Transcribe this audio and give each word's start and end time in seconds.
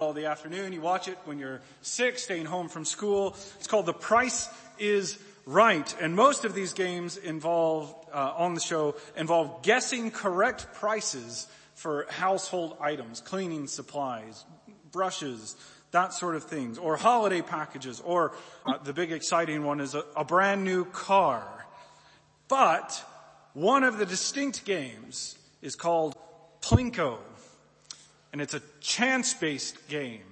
all 0.00 0.14
the 0.14 0.24
afternoon. 0.24 0.72
You 0.72 0.80
watch 0.80 1.06
it 1.06 1.18
when 1.26 1.38
you're 1.38 1.60
sick, 1.82 2.18
staying 2.18 2.46
home 2.46 2.70
from 2.70 2.86
school. 2.86 3.36
It's 3.58 3.66
called 3.66 3.84
The 3.84 3.92
Price 3.92 4.48
is 4.78 5.18
Right. 5.44 5.94
And 6.00 6.16
most 6.16 6.46
of 6.46 6.54
these 6.54 6.72
games 6.72 7.18
involve, 7.18 7.94
uh, 8.10 8.32
on 8.38 8.54
the 8.54 8.60
show, 8.60 8.94
involve 9.18 9.62
guessing 9.62 10.10
correct 10.10 10.72
prices 10.72 11.46
for 11.74 12.06
household 12.08 12.78
items, 12.80 13.20
cleaning 13.20 13.66
supplies, 13.66 14.46
brushes, 14.90 15.56
that 15.90 16.14
sort 16.14 16.36
of 16.36 16.44
things, 16.44 16.78
or 16.78 16.96
holiday 16.96 17.42
packages, 17.42 18.00
or 18.00 18.32
uh, 18.64 18.78
the 18.78 18.94
big 18.94 19.12
exciting 19.12 19.62
one 19.62 19.78
is 19.78 19.94
a, 19.94 20.04
a 20.16 20.24
brand 20.24 20.64
new 20.64 20.86
car. 20.86 21.66
But 22.48 23.04
one 23.52 23.84
of 23.84 23.98
the 23.98 24.06
distinct 24.06 24.64
games 24.64 25.36
is 25.60 25.76
called 25.76 26.16
Plinko. 26.62 27.18
And 28.32 28.40
it's 28.40 28.54
a 28.54 28.62
chance-based 28.80 29.88
game 29.88 30.22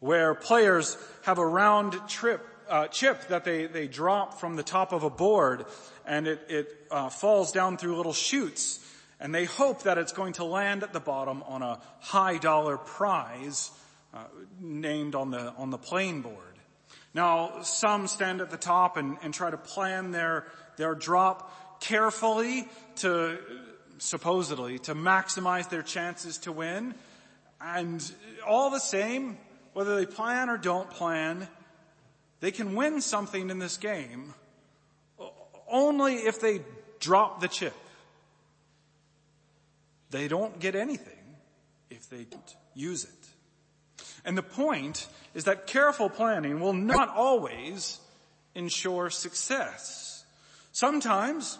where 0.00 0.34
players 0.34 0.96
have 1.22 1.38
a 1.38 1.46
round 1.46 1.94
trip, 2.08 2.46
uh, 2.68 2.88
chip 2.88 3.28
that 3.28 3.44
they, 3.44 3.66
they 3.66 3.86
drop 3.86 4.40
from 4.40 4.56
the 4.56 4.62
top 4.62 4.92
of 4.92 5.02
a 5.02 5.10
board 5.10 5.66
and 6.06 6.26
it, 6.26 6.40
it 6.48 6.68
uh, 6.90 7.08
falls 7.08 7.52
down 7.52 7.76
through 7.76 7.96
little 7.96 8.12
chutes 8.12 8.80
and 9.20 9.34
they 9.34 9.44
hope 9.44 9.84
that 9.84 9.98
it's 9.98 10.12
going 10.12 10.34
to 10.34 10.44
land 10.44 10.82
at 10.82 10.92
the 10.92 11.00
bottom 11.00 11.42
on 11.44 11.62
a 11.62 11.80
high 12.00 12.36
dollar 12.38 12.76
prize 12.76 13.70
uh, 14.12 14.24
named 14.60 15.14
on 15.14 15.30
the 15.30 15.52
on 15.56 15.70
the 15.70 15.78
playing 15.78 16.22
board. 16.22 16.36
Now, 17.14 17.62
some 17.62 18.06
stand 18.06 18.40
at 18.40 18.50
the 18.50 18.56
top 18.56 18.96
and, 18.96 19.16
and 19.22 19.32
try 19.32 19.50
to 19.50 19.56
plan 19.56 20.10
their 20.10 20.44
their 20.76 20.94
drop 20.94 21.80
carefully 21.80 22.68
to 22.96 23.38
supposedly 23.98 24.78
to 24.80 24.94
maximize 24.94 25.70
their 25.70 25.82
chances 25.82 26.38
to 26.38 26.52
win. 26.52 26.94
And 27.64 28.04
all 28.46 28.68
the 28.68 28.78
same, 28.78 29.38
whether 29.72 29.96
they 29.96 30.04
plan 30.04 30.50
or 30.50 30.58
don't 30.58 30.90
plan, 30.90 31.48
they 32.40 32.50
can 32.50 32.74
win 32.74 33.00
something 33.00 33.48
in 33.48 33.58
this 33.58 33.78
game 33.78 34.34
only 35.66 36.16
if 36.16 36.40
they 36.40 36.60
drop 37.00 37.40
the 37.40 37.48
chip. 37.48 37.74
They 40.10 40.28
don't 40.28 40.60
get 40.60 40.74
anything 40.74 41.36
if 41.88 42.08
they 42.10 42.24
don't 42.24 42.56
use 42.74 43.04
it. 43.04 44.04
And 44.26 44.36
the 44.36 44.42
point 44.42 45.08
is 45.32 45.44
that 45.44 45.66
careful 45.66 46.10
planning 46.10 46.60
will 46.60 46.74
not 46.74 47.08
always 47.08 47.98
ensure 48.54 49.08
success. 49.08 50.24
Sometimes 50.72 51.58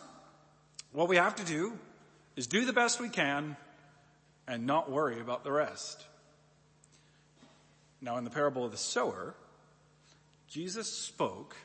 what 0.93 1.09
we 1.09 1.17
have 1.17 1.35
to 1.37 1.45
do 1.45 1.73
is 2.37 2.47
do 2.47 2.67
the 2.67 2.73
best 2.75 3.01
we 3.01 3.09
can 3.09 3.57
and 4.47 4.67
not 4.67 4.91
worry 4.91 5.21
about 5.21 5.45
the 5.45 5.53
rest. 5.53 6.05
Now 8.01 8.19
in 8.19 8.25
the 8.25 8.31
parable 8.31 8.65
of 8.65 8.71
the 8.71 8.77
sower, 8.77 9.35
Jesus 10.49 10.89
spoke 10.89 11.57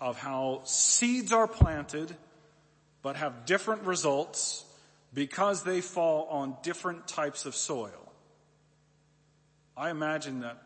of 0.00 0.18
how 0.18 0.62
seeds 0.64 1.32
are 1.32 1.48
planted 1.48 2.14
but 3.02 3.16
have 3.16 3.46
different 3.46 3.82
results 3.82 4.64
because 5.14 5.62
they 5.62 5.80
fall 5.80 6.26
on 6.30 6.56
different 6.62 7.06
types 7.08 7.46
of 7.46 7.54
soil. 7.54 8.12
I 9.76 9.90
imagine 9.90 10.40
that 10.40 10.60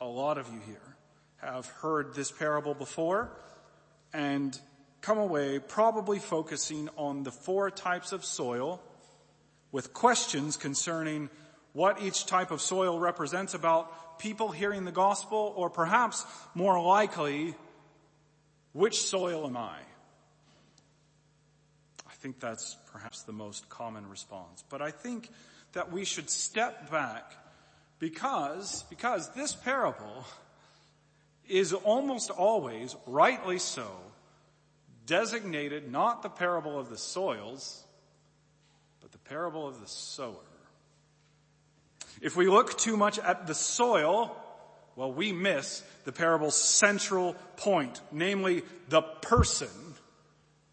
a 0.00 0.06
lot 0.06 0.38
of 0.38 0.46
you 0.52 0.60
here 0.66 0.96
have 1.38 1.66
heard 1.66 2.14
this 2.14 2.30
parable 2.30 2.74
before 2.74 3.30
and 4.12 4.58
come 5.00 5.18
away 5.18 5.58
probably 5.58 6.18
focusing 6.18 6.88
on 6.96 7.22
the 7.22 7.30
four 7.30 7.70
types 7.70 8.12
of 8.12 8.24
soil 8.24 8.82
with 9.72 9.92
questions 9.92 10.56
concerning 10.56 11.30
what 11.72 12.02
each 12.02 12.26
type 12.26 12.50
of 12.50 12.60
soil 12.60 12.98
represents 12.98 13.54
about 13.54 14.18
people 14.18 14.50
hearing 14.50 14.84
the 14.84 14.92
gospel 14.92 15.52
or 15.56 15.70
perhaps 15.70 16.26
more 16.54 16.80
likely, 16.82 17.54
which 18.72 19.02
soil 19.02 19.46
am 19.46 19.56
I? 19.56 19.78
I 22.08 22.12
think 22.14 22.40
that's 22.40 22.76
perhaps 22.92 23.22
the 23.22 23.32
most 23.32 23.68
common 23.68 24.08
response. 24.08 24.64
But 24.68 24.82
I 24.82 24.90
think 24.90 25.30
that 25.72 25.92
we 25.92 26.04
should 26.04 26.28
step 26.28 26.90
back 26.90 27.32
because, 27.98 28.84
because 28.90 29.32
this 29.34 29.54
parable 29.54 30.24
is 31.48 31.72
almost 31.72 32.30
always, 32.30 32.96
rightly 33.06 33.58
so, 33.58 33.88
designated 35.06 35.90
not 35.90 36.22
the 36.22 36.28
parable 36.28 36.78
of 36.78 36.88
the 36.90 36.98
soils, 36.98 37.84
parable 39.30 39.68
of 39.68 39.80
the 39.80 39.86
sower. 39.86 40.34
If 42.20 42.36
we 42.36 42.48
look 42.48 42.76
too 42.76 42.96
much 42.96 43.16
at 43.20 43.46
the 43.46 43.54
soil, 43.54 44.36
well, 44.96 45.12
we 45.12 45.32
miss 45.32 45.84
the 46.04 46.10
parable's 46.10 46.56
central 46.56 47.36
point, 47.56 48.00
namely 48.10 48.62
the 48.88 49.02
person 49.02 49.68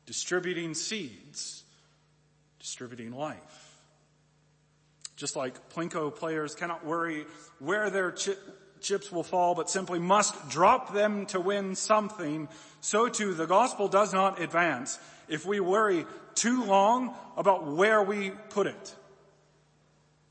distributing 0.08 0.74
seeds, 0.74 1.64
distributing 2.60 3.12
life. 3.12 3.78
Just 5.16 5.36
like 5.36 5.70
Plinko 5.70 6.14
players 6.14 6.56
cannot 6.56 6.84
worry 6.84 7.26
where 7.60 7.92
their 7.92 8.12
chips 8.82 9.12
will 9.12 9.24
fall, 9.24 9.56
but 9.56 9.70
simply 9.70 10.00
must 10.00 10.50
drop 10.50 10.94
them 10.94 11.26
to 11.28 11.40
win 11.40 11.76
something, 11.76 12.48
so 12.82 13.10
too 13.10 13.34
the 13.34 13.48
gospel 13.48 13.88
does 13.88 14.14
not 14.14 14.42
advance 14.42 15.00
if 15.28 15.46
we 15.46 15.60
worry 15.60 16.06
too 16.36 16.64
long 16.64 17.16
about 17.36 17.66
where 17.66 18.02
we 18.02 18.32
put 18.50 18.68
it. 18.68 18.96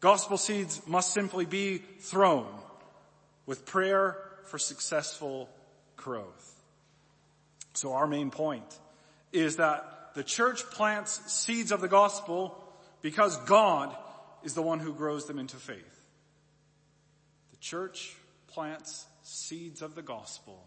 Gospel 0.00 0.36
seeds 0.36 0.80
must 0.86 1.12
simply 1.12 1.44
be 1.44 1.78
thrown 1.78 2.46
with 3.46 3.66
prayer 3.66 4.16
for 4.44 4.58
successful 4.58 5.48
growth. 5.96 6.52
So 7.74 7.92
our 7.92 8.06
main 8.06 8.30
point 8.30 8.78
is 9.32 9.56
that 9.56 10.14
the 10.14 10.24
church 10.24 10.62
plants 10.70 11.20
seeds 11.32 11.72
of 11.72 11.80
the 11.80 11.88
gospel 11.88 12.56
because 13.02 13.36
God 13.44 13.94
is 14.42 14.54
the 14.54 14.62
one 14.62 14.80
who 14.80 14.94
grows 14.94 15.26
them 15.26 15.38
into 15.38 15.56
faith. 15.56 16.06
The 17.50 17.56
church 17.58 18.14
plants 18.56 19.04
seeds 19.22 19.82
of 19.82 19.94
the 19.94 20.00
gospel 20.00 20.64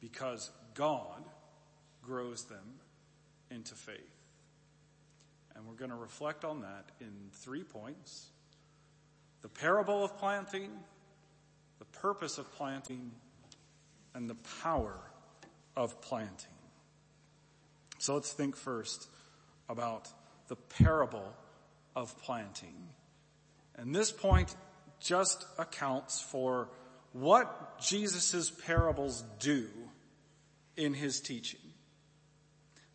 because 0.00 0.50
God 0.74 1.22
grows 2.02 2.42
them 2.46 2.80
into 3.52 3.76
faith. 3.76 4.00
And 5.54 5.64
we're 5.64 5.76
going 5.76 5.92
to 5.92 5.96
reflect 5.96 6.44
on 6.44 6.62
that 6.62 6.90
in 7.00 7.12
three 7.30 7.62
points. 7.62 8.30
The 9.42 9.48
parable 9.48 10.02
of 10.02 10.18
planting, 10.18 10.70
the 11.78 11.84
purpose 11.84 12.38
of 12.38 12.52
planting, 12.56 13.12
and 14.12 14.28
the 14.28 14.36
power 14.64 14.98
of 15.76 16.00
planting. 16.00 16.50
So 17.98 18.14
let's 18.14 18.32
think 18.32 18.56
first 18.56 19.06
about 19.68 20.08
the 20.48 20.56
parable 20.56 21.32
of 21.94 22.20
planting. 22.22 22.88
And 23.76 23.94
this 23.94 24.10
point 24.10 24.56
just 25.02 25.44
accounts 25.58 26.20
for 26.20 26.68
what 27.12 27.80
Jesus' 27.80 28.50
parables 28.50 29.22
do 29.38 29.68
in 30.76 30.94
his 30.94 31.20
teaching. 31.20 31.60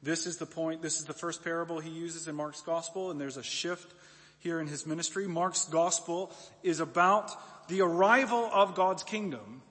This 0.02 0.26
is 0.26 0.38
the 0.38 0.46
point, 0.46 0.82
this 0.82 1.00
is 1.00 1.06
the 1.06 1.14
first 1.14 1.44
parable 1.44 1.80
he 1.80 1.90
uses 1.90 2.28
in 2.28 2.36
Mark's 2.36 2.62
gospel 2.62 3.12
and 3.12 3.20
there's 3.20 3.38
a 3.38 3.44
shift 3.44 3.94
here 4.40 4.60
in 4.60 4.68
his 4.68 4.86
ministry. 4.86 5.28
Mark's 5.28 5.66
gospel 5.66 6.32
is 6.64 6.80
about 6.80 7.32
the 7.68 7.82
arrival 7.82 8.50
of 8.54 8.76
God's 8.76 9.04
kingdom 9.04 9.62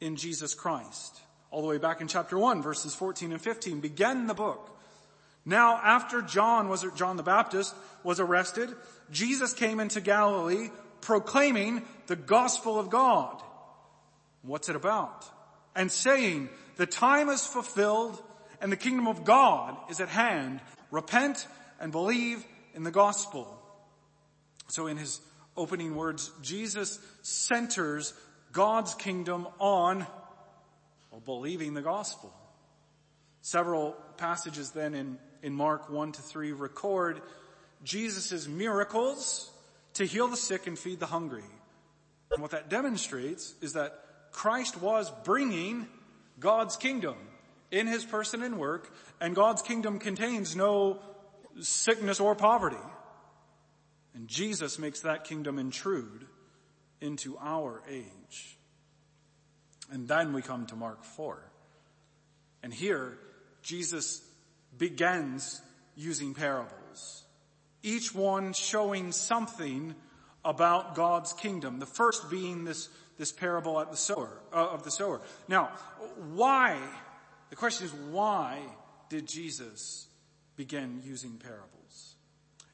in 0.00 0.16
Jesus 0.16 0.54
Christ. 0.54 1.20
All 1.50 1.62
the 1.62 1.68
way 1.68 1.78
back 1.78 2.00
in 2.00 2.08
chapter 2.08 2.38
1 2.38 2.62
verses 2.62 2.94
14 2.94 3.32
and 3.32 3.40
15 3.40 3.80
begin 3.80 4.26
the 4.26 4.34
book. 4.34 4.78
Now 5.44 5.80
after 5.82 6.22
John 6.22 6.68
was, 6.68 6.86
John 6.96 7.16
the 7.16 7.22
Baptist 7.22 7.74
was 8.04 8.20
arrested, 8.20 8.70
Jesus 9.10 9.52
came 9.52 9.80
into 9.80 10.00
Galilee 10.00 10.68
proclaiming 11.00 11.82
the 12.06 12.16
gospel 12.16 12.78
of 12.78 12.90
God. 12.90 13.42
What's 14.42 14.68
it 14.68 14.76
about? 14.76 15.24
And 15.74 15.90
saying, 15.90 16.48
the 16.76 16.86
time 16.86 17.28
is 17.28 17.46
fulfilled 17.46 18.22
and 18.60 18.70
the 18.70 18.76
kingdom 18.76 19.06
of 19.06 19.24
God 19.24 19.76
is 19.90 20.00
at 20.00 20.08
hand. 20.08 20.60
Repent 20.90 21.46
and 21.78 21.92
believe 21.92 22.44
in 22.74 22.84
the 22.84 22.90
gospel. 22.90 23.56
So 24.68 24.86
in 24.86 24.96
his 24.96 25.20
opening 25.56 25.94
words, 25.94 26.30
Jesus 26.42 26.98
centers 27.22 28.14
God's 28.52 28.94
kingdom 28.94 29.46
on 29.58 30.06
well, 31.10 31.20
believing 31.20 31.74
the 31.74 31.82
gospel. 31.82 32.32
Several 33.42 33.96
passages 34.16 34.70
then 34.70 34.94
in, 34.94 35.18
in 35.42 35.52
Mark 35.52 35.90
1 35.90 36.12
to 36.12 36.22
3 36.22 36.52
record 36.52 37.20
Jesus' 37.82 38.46
miracles 38.46 39.50
to 40.00 40.06
heal 40.06 40.28
the 40.28 40.36
sick 40.36 40.66
and 40.66 40.78
feed 40.78 40.98
the 40.98 41.04
hungry. 41.04 41.44
And 42.30 42.40
what 42.40 42.52
that 42.52 42.70
demonstrates 42.70 43.54
is 43.60 43.74
that 43.74 43.92
Christ 44.32 44.80
was 44.80 45.12
bringing 45.24 45.86
God's 46.38 46.78
kingdom 46.78 47.16
in 47.70 47.86
his 47.86 48.02
person 48.02 48.42
and 48.42 48.58
work, 48.58 48.90
and 49.20 49.34
God's 49.34 49.60
kingdom 49.60 49.98
contains 49.98 50.56
no 50.56 51.00
sickness 51.60 52.18
or 52.18 52.34
poverty. 52.34 52.82
And 54.14 54.26
Jesus 54.26 54.78
makes 54.78 55.00
that 55.00 55.24
kingdom 55.24 55.58
intrude 55.58 56.26
into 57.02 57.36
our 57.38 57.82
age. 57.86 58.56
And 59.92 60.08
then 60.08 60.32
we 60.32 60.40
come 60.40 60.64
to 60.66 60.76
Mark 60.76 61.04
4. 61.04 61.42
And 62.62 62.72
here, 62.72 63.18
Jesus 63.62 64.22
begins 64.78 65.60
using 65.94 66.32
parables. 66.32 67.24
Each 67.82 68.14
one 68.14 68.52
showing 68.52 69.12
something 69.12 69.94
about 70.44 70.94
God's 70.94 71.32
kingdom. 71.32 71.78
The 71.78 71.86
first 71.86 72.30
being 72.30 72.64
this, 72.64 72.88
this 73.18 73.32
parable 73.32 73.80
at 73.80 73.90
the 73.90 73.96
sower, 73.96 74.40
uh, 74.52 74.68
of 74.68 74.82
the 74.82 74.90
sower. 74.90 75.20
Now, 75.48 75.70
why, 76.34 76.78
the 77.50 77.56
question 77.56 77.86
is 77.86 77.92
why 77.92 78.58
did 79.08 79.26
Jesus 79.26 80.06
begin 80.56 81.00
using 81.04 81.38
parables? 81.38 82.14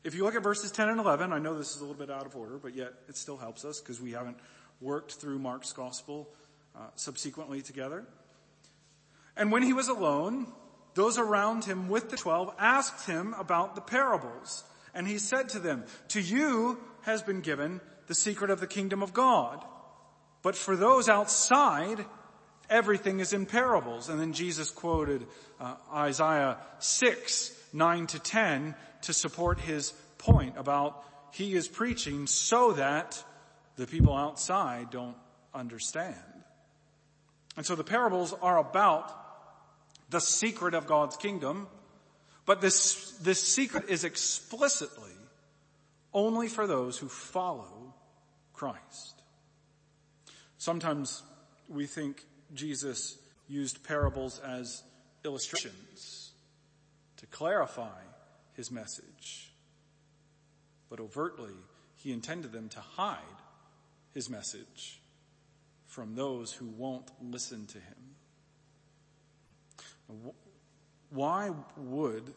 If 0.05 0.15
you 0.15 0.23
look 0.23 0.37
at 0.37 0.43
verses 0.43 0.71
10 0.71 0.89
and 0.89 1.01
11, 1.01 1.33
I 1.33 1.39
know 1.39 1.59
this 1.59 1.75
is 1.75 1.79
a 1.79 1.81
little 1.81 1.97
bit 1.97 2.11
out 2.11 2.27
of 2.27 2.37
order, 2.37 2.59
but 2.59 2.75
yet 2.75 2.93
it 3.09 3.17
still 3.17 3.37
helps 3.37 3.65
us 3.65 3.81
because 3.81 4.01
we 4.01 4.13
haven't 4.13 4.37
worked 4.81 5.15
through 5.15 5.39
Mark's 5.39 5.73
gospel 5.73 6.29
uh, 6.77 6.81
subsequently 6.95 7.63
together. 7.63 8.05
And 9.37 9.51
when 9.51 9.63
he 9.63 9.73
was 9.73 9.89
alone, 9.89 10.47
those 10.95 11.19
around 11.19 11.65
him 11.65 11.89
with 11.89 12.11
the 12.11 12.17
twelve 12.17 12.55
asked 12.59 13.07
him 13.07 13.35
about 13.35 13.75
the 13.75 13.81
parables. 13.81 14.63
And 14.97 15.07
he 15.07 15.19
said 15.19 15.51
to 15.51 15.59
them, 15.59 15.85
to 16.09 16.21
you 16.21 16.79
has 17.03 17.23
been 17.23 17.43
given 17.43 17.83
the 18.07 18.15
secret 18.15 18.51
of 18.51 18.61
the 18.61 18.67
kingdom 18.67 19.03
of 19.03 19.13
God. 19.13 19.63
But 20.43 20.57
for 20.57 20.75
those 20.75 21.09
outside, 21.09 22.05
everything 22.71 23.21
is 23.21 23.35
in 23.35 23.45
parables. 23.45 24.09
And 24.09 24.19
then 24.19 24.33
Jesus 24.33 24.71
quoted 24.71 25.27
uh, 25.61 25.75
Isaiah 25.93 26.57
6, 26.79 27.53
9 27.75 28.07
to 28.07 28.19
10 28.19 28.75
to 29.03 29.13
support 29.13 29.61
his 29.61 29.93
point 30.17 30.55
about 30.57 31.05
he 31.33 31.55
is 31.55 31.69
preaching 31.69 32.27
so 32.27 32.73
that 32.73 33.23
the 33.77 33.87
people 33.87 34.17
outside 34.17 34.89
don't 34.91 35.17
understand. 35.55 36.17
And 37.57 37.67
so 37.67 37.75
the 37.75 37.85
parables 37.85 38.35
are 38.41 38.57
about 38.57 39.13
the 40.09 40.21
secret 40.21 40.73
of 40.73 40.87
God's 40.87 41.17
kingdom, 41.17 41.67
but 42.47 42.61
this, 42.61 43.11
this 43.21 43.43
secret 43.43 43.91
is 43.91 44.05
explicitly 44.05 45.11
only 46.15 46.49
for 46.49 46.67
those 46.67 46.97
who 46.97 47.09
follow 47.09 47.93
Christ. 48.55 49.23
Sometimes 50.57 51.23
we 51.69 51.87
think 51.87 52.25
Jesus 52.55 53.19
used 53.49 53.85
parables 53.85 54.39
as 54.39 54.83
illustrations 55.25 56.31
to 57.19 57.27
clarify 57.27 57.99
his 58.55 58.71
message, 58.71 59.53
but 60.89 61.01
overtly 61.01 61.55
he 61.97 62.13
intended 62.13 62.53
them 62.53 62.69
to 62.71 62.81
hide 62.81 63.19
his 64.15 64.31
message 64.31 65.01
from 65.87 66.15
those 66.15 66.53
who 66.53 66.67
won't 66.67 67.11
listen 67.21 67.67
to 67.67 67.79
him. 67.79 67.97
Why 71.11 71.51
would 71.77 72.35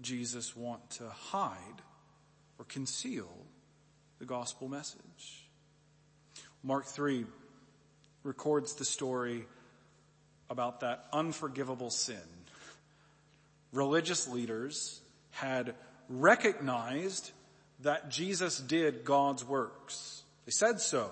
Jesus 0.00 0.56
want 0.56 0.88
to 0.90 1.08
hide 1.08 1.82
or 2.58 2.64
conceal 2.66 3.28
the 4.18 4.24
gospel 4.24 4.68
message? 4.68 5.48
Mark 6.62 6.86
3 6.86 7.26
records 8.22 8.74
the 8.74 8.84
story 8.84 9.44
about 10.48 10.80
that 10.80 11.06
unforgivable 11.12 11.90
sin. 11.90 12.16
Religious 13.72 14.28
leaders 14.28 15.00
had 15.30 15.74
recognized 16.08 17.32
that 17.80 18.08
Jesus 18.08 18.58
did 18.58 19.04
God's 19.04 19.44
works. 19.44 20.22
They 20.46 20.52
said 20.52 20.80
so, 20.80 21.10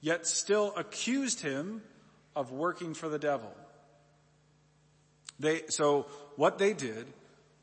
yet 0.00 0.26
still 0.26 0.72
accused 0.76 1.40
him 1.40 1.82
of 2.34 2.50
working 2.52 2.94
for 2.94 3.08
the 3.08 3.18
devil. 3.18 3.54
They, 5.38 5.62
so 5.68 6.06
what 6.36 6.58
they 6.58 6.72
did 6.72 7.06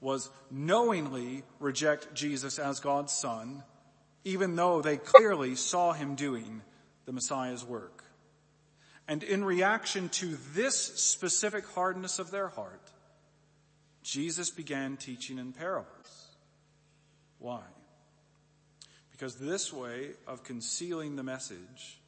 was 0.02 0.30
knowingly 0.52 1.44
reject 1.60 2.14
Jesus 2.14 2.60
as 2.60 2.80
God's 2.80 3.12
son, 3.12 3.64
even 4.24 4.56
though 4.56 4.82
they 4.82 4.98
clearly 4.98 5.56
saw 5.56 5.94
him 5.94 6.16
doing 6.16 6.62
the 7.06 7.12
Messiah's 7.12 7.66
work. 7.66 8.04
And 9.08 9.24
in 9.24 9.44
reaction 9.44 10.10
to 10.10 10.38
this 10.54 10.78
specific 10.78 11.66
hardness 11.68 12.20
of 12.20 12.32
their 12.32 12.48
heart, 12.48 12.82
Jesus 14.04 14.50
began 14.50 14.98
teaching 14.98 15.38
in 15.38 15.52
parables. 15.52 16.28
Why? 17.40 17.62
Because 19.12 19.36
this 19.36 19.72
way 19.72 20.12
of 20.28 20.44
concealing 20.44 21.16
the 21.16 21.24
message 21.24 22.00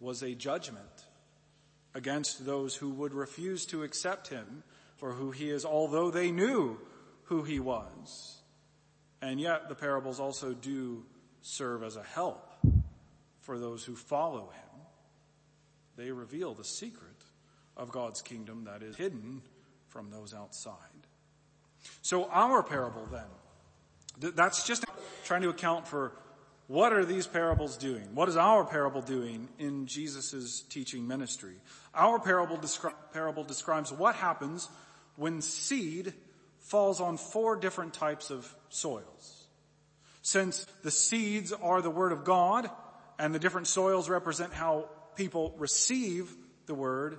was 0.00 0.22
a 0.22 0.34
judgment 0.34 1.06
against 1.94 2.44
those 2.44 2.74
who 2.74 2.90
would 2.90 3.14
refuse 3.14 3.64
to 3.66 3.82
accept 3.82 4.28
him 4.28 4.62
for 4.96 5.12
who 5.12 5.30
he 5.30 5.50
is, 5.50 5.64
although 5.64 6.10
they 6.10 6.30
knew 6.30 6.78
who 7.24 7.42
he 7.42 7.60
was. 7.60 8.42
And 9.20 9.40
yet 9.40 9.68
the 9.68 9.74
parables 9.74 10.20
also 10.20 10.52
do 10.52 11.04
serve 11.40 11.82
as 11.82 11.96
a 11.96 12.02
help 12.02 12.50
for 13.40 13.58
those 13.58 13.84
who 13.84 13.96
follow 13.96 14.50
him. 14.50 14.80
They 15.96 16.10
reveal 16.10 16.54
the 16.54 16.64
secret 16.64 17.24
of 17.76 17.90
God's 17.90 18.22
kingdom 18.22 18.64
that 18.64 18.82
is 18.82 18.96
hidden 18.96 19.42
from 19.88 20.10
those 20.10 20.34
outside. 20.34 20.74
So 22.02 22.28
our 22.30 22.62
parable 22.62 23.06
then, 23.10 24.32
that's 24.34 24.66
just 24.66 24.84
trying 25.24 25.42
to 25.42 25.48
account 25.48 25.86
for 25.86 26.12
what 26.66 26.94
are 26.94 27.04
these 27.04 27.26
parables 27.26 27.76
doing? 27.76 28.14
What 28.14 28.28
is 28.28 28.36
our 28.36 28.64
parable 28.64 29.02
doing 29.02 29.48
in 29.58 29.86
Jesus' 29.86 30.62
teaching 30.62 31.06
ministry? 31.06 31.56
Our 31.94 32.18
parable, 32.18 32.56
descri- 32.56 32.94
parable 33.12 33.44
describes 33.44 33.92
what 33.92 34.14
happens 34.14 34.68
when 35.16 35.40
seed 35.40 36.12
falls 36.60 37.00
on 37.00 37.16
four 37.16 37.56
different 37.56 37.94
types 37.94 38.30
of 38.30 38.52
soils. 38.68 39.46
Since 40.22 40.66
the 40.82 40.90
seeds 40.90 41.52
are 41.52 41.82
the 41.82 41.90
Word 41.90 42.12
of 42.12 42.24
God 42.24 42.70
and 43.18 43.34
the 43.34 43.38
different 43.38 43.66
soils 43.66 44.08
represent 44.08 44.52
how 44.52 44.88
people 45.16 45.54
receive 45.58 46.34
the 46.66 46.74
Word, 46.74 47.18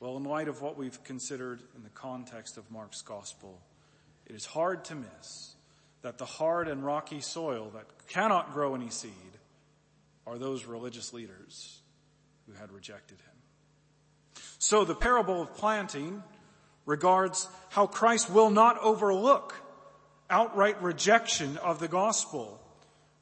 well, 0.00 0.16
in 0.16 0.24
light 0.24 0.48
of 0.48 0.60
what 0.62 0.76
we've 0.76 1.02
considered 1.04 1.60
in 1.76 1.82
the 1.82 1.90
context 1.90 2.56
of 2.56 2.70
Mark's 2.70 3.02
Gospel, 3.02 3.60
it 4.26 4.34
is 4.34 4.44
hard 4.44 4.84
to 4.86 4.94
miss 4.94 5.54
that 6.02 6.18
the 6.18 6.24
hard 6.24 6.68
and 6.68 6.84
rocky 6.84 7.20
soil 7.20 7.70
that 7.74 7.86
cannot 8.08 8.52
grow 8.52 8.74
any 8.74 8.90
seed 8.90 9.12
are 10.26 10.38
those 10.38 10.64
religious 10.64 11.12
leaders 11.12 11.80
who 12.46 12.52
had 12.54 12.72
rejected 12.72 13.18
him. 13.18 14.42
So 14.58 14.84
the 14.84 14.94
parable 14.94 15.42
of 15.42 15.54
planting 15.54 16.22
regards 16.90 17.48
how 17.68 17.86
Christ 17.86 18.28
will 18.28 18.50
not 18.50 18.76
overlook 18.80 19.54
outright 20.28 20.82
rejection 20.82 21.56
of 21.58 21.78
the 21.78 21.88
gospel, 21.88 22.60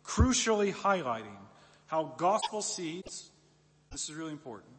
crucially 0.04 0.72
highlighting 0.72 1.36
how 1.86 2.14
gospel 2.16 2.62
seeds, 2.62 3.30
this 3.92 4.08
is 4.08 4.14
really 4.14 4.32
important, 4.32 4.72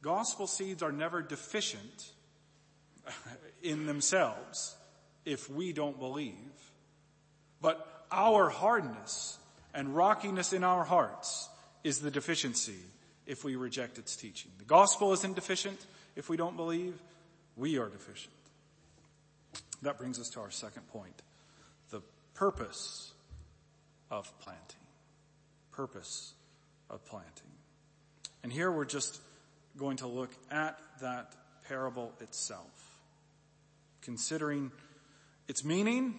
gospel 0.00 0.46
seeds 0.46 0.82
are 0.82 0.90
never 0.90 1.20
deficient 1.20 2.12
in 3.62 3.84
themselves 3.86 4.74
if 5.26 5.50
we 5.50 5.74
don't 5.74 5.98
believe. 5.98 6.34
But 7.60 8.06
our 8.10 8.48
hardness 8.48 9.38
and 9.74 9.94
rockiness 9.94 10.54
in 10.54 10.64
our 10.64 10.84
hearts 10.84 11.50
is 11.84 11.98
the 11.98 12.10
deficiency 12.10 12.78
if 13.26 13.44
we 13.44 13.56
reject 13.56 13.98
its 13.98 14.16
teaching. 14.16 14.50
The 14.56 14.64
gospel 14.64 15.12
isn't 15.12 15.34
deficient 15.34 15.84
if 16.16 16.30
we 16.30 16.38
don't 16.38 16.56
believe. 16.56 16.98
We 17.58 17.76
are 17.78 17.88
deficient. 17.88 18.32
That 19.82 19.98
brings 19.98 20.20
us 20.20 20.28
to 20.30 20.40
our 20.40 20.50
second 20.50 20.88
point. 20.88 21.22
The 21.90 22.00
purpose 22.34 23.12
of 24.12 24.32
planting. 24.38 24.62
Purpose 25.72 26.34
of 26.88 27.04
planting. 27.04 27.50
And 28.44 28.52
here 28.52 28.70
we're 28.70 28.84
just 28.84 29.20
going 29.76 29.96
to 29.98 30.06
look 30.06 30.30
at 30.52 30.78
that 31.00 31.34
parable 31.66 32.12
itself, 32.20 33.00
considering 34.02 34.70
its 35.48 35.64
meaning 35.64 36.14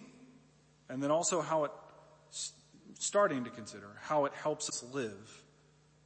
and 0.90 1.02
then 1.02 1.10
also 1.10 1.40
how 1.40 1.64
it, 1.64 1.70
starting 2.98 3.44
to 3.44 3.50
consider 3.50 3.88
how 4.02 4.26
it 4.26 4.34
helps 4.34 4.68
us 4.68 4.84
live 4.92 5.42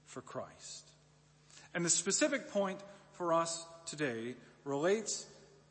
for 0.06 0.20
Christ. 0.20 0.88
And 1.74 1.84
the 1.84 1.90
specific 1.90 2.50
point 2.50 2.78
for 3.14 3.32
us 3.32 3.66
today 3.86 4.36
relates 4.64 5.26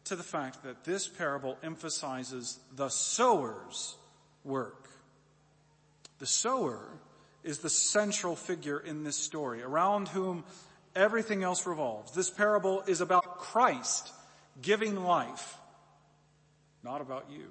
to 0.06 0.16
the 0.16 0.24
fact 0.24 0.64
that 0.64 0.84
this 0.84 1.08
parable 1.08 1.58
emphasizes 1.64 2.60
the 2.76 2.90
sower's 2.90 3.96
work. 4.44 4.90
The 6.20 6.26
sower 6.26 6.80
is 7.44 7.60
the 7.60 7.70
central 7.70 8.36
figure 8.36 8.80
in 8.80 9.04
this 9.04 9.18
story 9.18 9.62
around 9.62 10.10
whom 10.10 10.44
everything 10.96 11.44
else 11.44 11.66
revolves. 11.66 12.14
This 12.14 12.30
parable 12.30 12.84
is 12.88 13.02
about 13.02 13.40
Christ 13.40 14.12
giving 14.62 15.04
life, 15.04 15.58
not 16.84 17.02
about 17.02 17.26
you. 17.32 17.48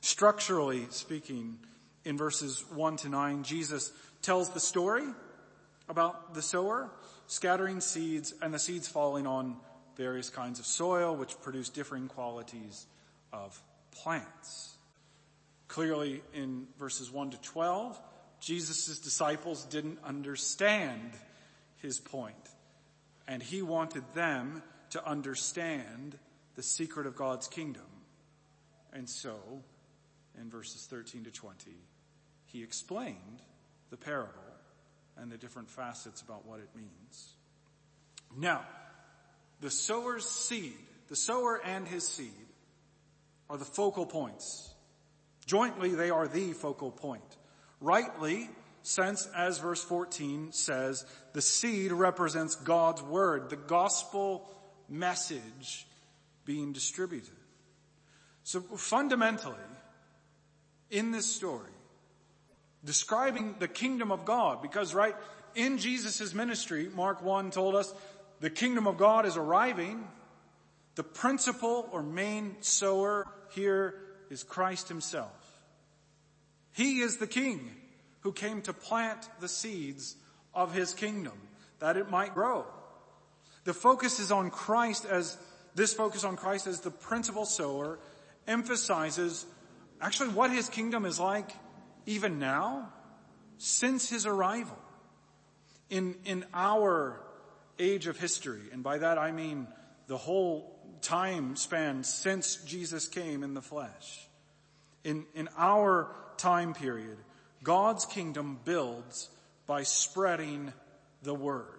Structurally 0.00 0.86
speaking, 0.90 1.58
in 2.04 2.16
verses 2.16 2.64
1 2.72 2.98
to 2.98 3.08
9, 3.08 3.42
Jesus 3.42 3.90
tells 4.22 4.50
the 4.50 4.60
story 4.60 5.06
about 5.88 6.34
the 6.34 6.42
sower 6.42 6.88
scattering 7.26 7.80
seeds 7.80 8.34
and 8.40 8.52
the 8.52 8.58
seeds 8.58 8.88
falling 8.88 9.26
on 9.26 9.56
various 9.96 10.30
kinds 10.30 10.58
of 10.58 10.66
soil 10.66 11.16
which 11.16 11.40
produce 11.40 11.68
differing 11.68 12.08
qualities 12.08 12.86
of 13.32 13.60
plants. 13.90 14.76
Clearly 15.68 16.22
in 16.32 16.66
verses 16.78 17.10
1 17.10 17.30
to 17.30 17.40
12, 17.40 18.00
Jesus' 18.40 18.98
disciples 18.98 19.64
didn't 19.64 19.98
understand 20.04 21.12
his 21.82 21.98
point, 21.98 22.36
and 23.26 23.42
he 23.42 23.62
wanted 23.62 24.04
them 24.14 24.62
to 24.90 25.04
understand 25.06 26.18
the 26.54 26.62
secret 26.62 27.06
of 27.06 27.16
God's 27.16 27.48
kingdom. 27.48 27.82
And 28.92 29.08
so, 29.08 29.36
in 30.40 30.48
verses 30.48 30.86
13 30.88 31.24
to 31.24 31.30
20, 31.30 31.72
he 32.46 32.62
explained 32.62 33.42
the 33.90 33.96
parable 33.96 34.45
and 35.16 35.30
the 35.30 35.36
different 35.36 35.70
facets 35.70 36.22
about 36.22 36.46
what 36.46 36.60
it 36.60 36.68
means. 36.74 37.34
Now, 38.36 38.64
the 39.60 39.70
sower's 39.70 40.28
seed, 40.28 40.76
the 41.08 41.16
sower 41.16 41.60
and 41.64 41.86
his 41.86 42.06
seed 42.06 42.30
are 43.48 43.56
the 43.56 43.64
focal 43.64 44.06
points. 44.06 44.74
Jointly, 45.46 45.90
they 45.94 46.10
are 46.10 46.28
the 46.28 46.52
focal 46.52 46.90
point. 46.90 47.22
Rightly, 47.80 48.50
since 48.82 49.26
as 49.36 49.58
verse 49.58 49.82
14 49.82 50.52
says, 50.52 51.04
the 51.32 51.42
seed 51.42 51.92
represents 51.92 52.56
God's 52.56 53.02
word, 53.02 53.50
the 53.50 53.56
gospel 53.56 54.48
message 54.88 55.86
being 56.44 56.72
distributed. 56.72 57.30
So 58.44 58.60
fundamentally, 58.60 59.56
in 60.90 61.10
this 61.10 61.26
story, 61.26 61.70
describing 62.86 63.56
the 63.58 63.68
kingdom 63.68 64.10
of 64.10 64.24
God, 64.24 64.62
because 64.62 64.94
right, 64.94 65.14
in 65.54 65.76
Jesus' 65.76 66.32
ministry, 66.32 66.88
Mark 66.94 67.22
1 67.22 67.50
told 67.50 67.74
us, 67.74 67.92
the 68.40 68.50
kingdom 68.50 68.86
of 68.86 68.96
God 68.96 69.26
is 69.26 69.36
arriving. 69.36 70.06
The 70.94 71.02
principal 71.02 71.88
or 71.92 72.02
main 72.02 72.56
sower 72.60 73.26
here 73.50 73.94
is 74.30 74.42
Christ 74.42 74.88
himself. 74.88 75.32
He 76.72 77.00
is 77.00 77.16
the 77.16 77.26
king 77.26 77.70
who 78.20 78.32
came 78.32 78.62
to 78.62 78.72
plant 78.72 79.28
the 79.40 79.48
seeds 79.48 80.16
of 80.54 80.74
his 80.74 80.94
kingdom 80.94 81.34
that 81.78 81.96
it 81.96 82.10
might 82.10 82.34
grow. 82.34 82.66
The 83.64 83.74
focus 83.74 84.20
is 84.20 84.30
on 84.30 84.50
Christ 84.50 85.06
as, 85.06 85.36
this 85.74 85.92
focus 85.92 86.24
on 86.24 86.36
Christ 86.36 86.66
as 86.66 86.80
the 86.80 86.90
principal 86.90 87.44
sower 87.44 87.98
emphasizes 88.46 89.44
actually 90.00 90.30
what 90.30 90.50
his 90.50 90.68
kingdom 90.68 91.04
is 91.04 91.18
like 91.18 91.50
even 92.06 92.38
now 92.38 92.88
since 93.58 94.08
his 94.08 94.26
arrival 94.26 94.78
in, 95.90 96.14
in 96.24 96.44
our 96.54 97.20
age 97.78 98.06
of 98.06 98.18
history. 98.18 98.62
And 98.72 98.82
by 98.82 98.98
that 98.98 99.18
I 99.18 99.32
mean 99.32 99.66
the 100.06 100.16
whole 100.16 100.72
time 101.02 101.56
span 101.56 102.04
since 102.04 102.56
Jesus 102.64 103.08
came 103.08 103.42
in 103.42 103.54
the 103.54 103.62
flesh. 103.62 104.26
In, 105.04 105.26
in 105.34 105.48
our 105.56 106.14
time 106.36 106.74
period, 106.74 107.18
God's 107.62 108.06
kingdom 108.06 108.58
builds 108.64 109.28
by 109.66 109.82
spreading 109.82 110.72
the 111.22 111.34
word. 111.34 111.72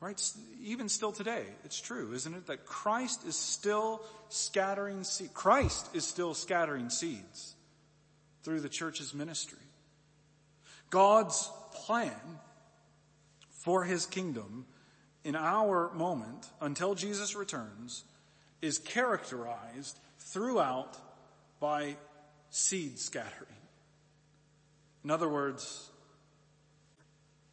Right? 0.00 0.20
Even 0.62 0.88
still 0.88 1.12
today, 1.12 1.44
it's 1.64 1.78
true, 1.78 2.12
isn't 2.14 2.32
it? 2.32 2.46
That 2.46 2.64
Christ 2.64 3.26
is 3.26 3.36
still 3.36 4.02
scattering. 4.30 5.04
Christ 5.34 5.94
is 5.94 6.06
still 6.06 6.32
scattering 6.32 6.88
seeds 6.88 7.54
through 8.42 8.60
the 8.60 8.68
church's 8.68 9.14
ministry. 9.14 9.58
God's 10.90 11.50
plan 11.72 12.38
for 13.50 13.84
his 13.84 14.06
kingdom 14.06 14.66
in 15.24 15.36
our 15.36 15.92
moment 15.94 16.46
until 16.60 16.94
Jesus 16.94 17.34
returns 17.34 18.04
is 18.62 18.78
characterized 18.78 19.98
throughout 20.18 20.96
by 21.60 21.96
seed 22.50 22.98
scattering. 22.98 23.46
In 25.04 25.10
other 25.10 25.28
words, 25.28 25.90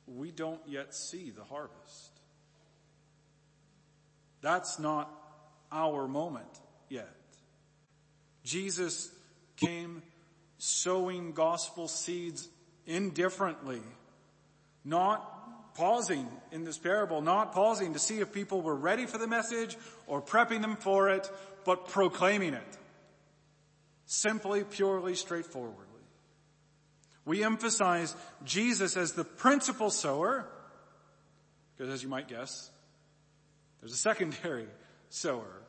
we 0.08 0.32
don't 0.32 0.62
yet 0.68 0.96
see 0.96 1.30
the 1.30 1.44
harvest. 1.44 2.12
That's 4.42 4.80
not 4.80 5.12
our 5.72 6.08
moment 6.08 6.48
yet. 6.90 7.14
Jesus 8.44 9.12
came 9.58 10.02
sowing 10.58 11.34
gospel 11.34 11.88
seeds 11.88 12.48
indifferently, 12.86 13.82
not 14.84 15.76
pausing 15.76 16.28
in 16.52 16.64
this 16.64 16.78
parable, 16.78 17.22
not 17.22 17.54
pausing 17.54 17.94
to 17.94 18.00
see 18.00 18.20
if 18.20 18.34
people 18.34 18.62
were 18.62 18.76
ready 18.76 19.06
for 19.06 19.18
the 19.20 19.28
message 19.28 19.78
or 20.08 20.22
prepping 20.22 20.62
them 20.62 20.76
for 20.76 21.10
it, 21.10 21.30
but 21.66 21.88
proclaiming 21.90 22.54
it. 22.54 22.78
Simply, 24.06 24.64
purely, 24.64 25.16
straightforwardly. 25.16 25.84
We 27.26 27.44
emphasize 27.44 28.16
Jesus 28.46 28.96
as 28.96 29.12
the 29.12 29.26
principal 29.26 29.90
sower, 29.90 30.48
because 31.76 31.94
as 31.94 32.02
you 32.02 32.10
might 32.10 32.30
guess, 32.30 32.72
there's 33.82 33.92
a 33.92 33.98
secondary 33.98 34.68
sower, 35.10 35.62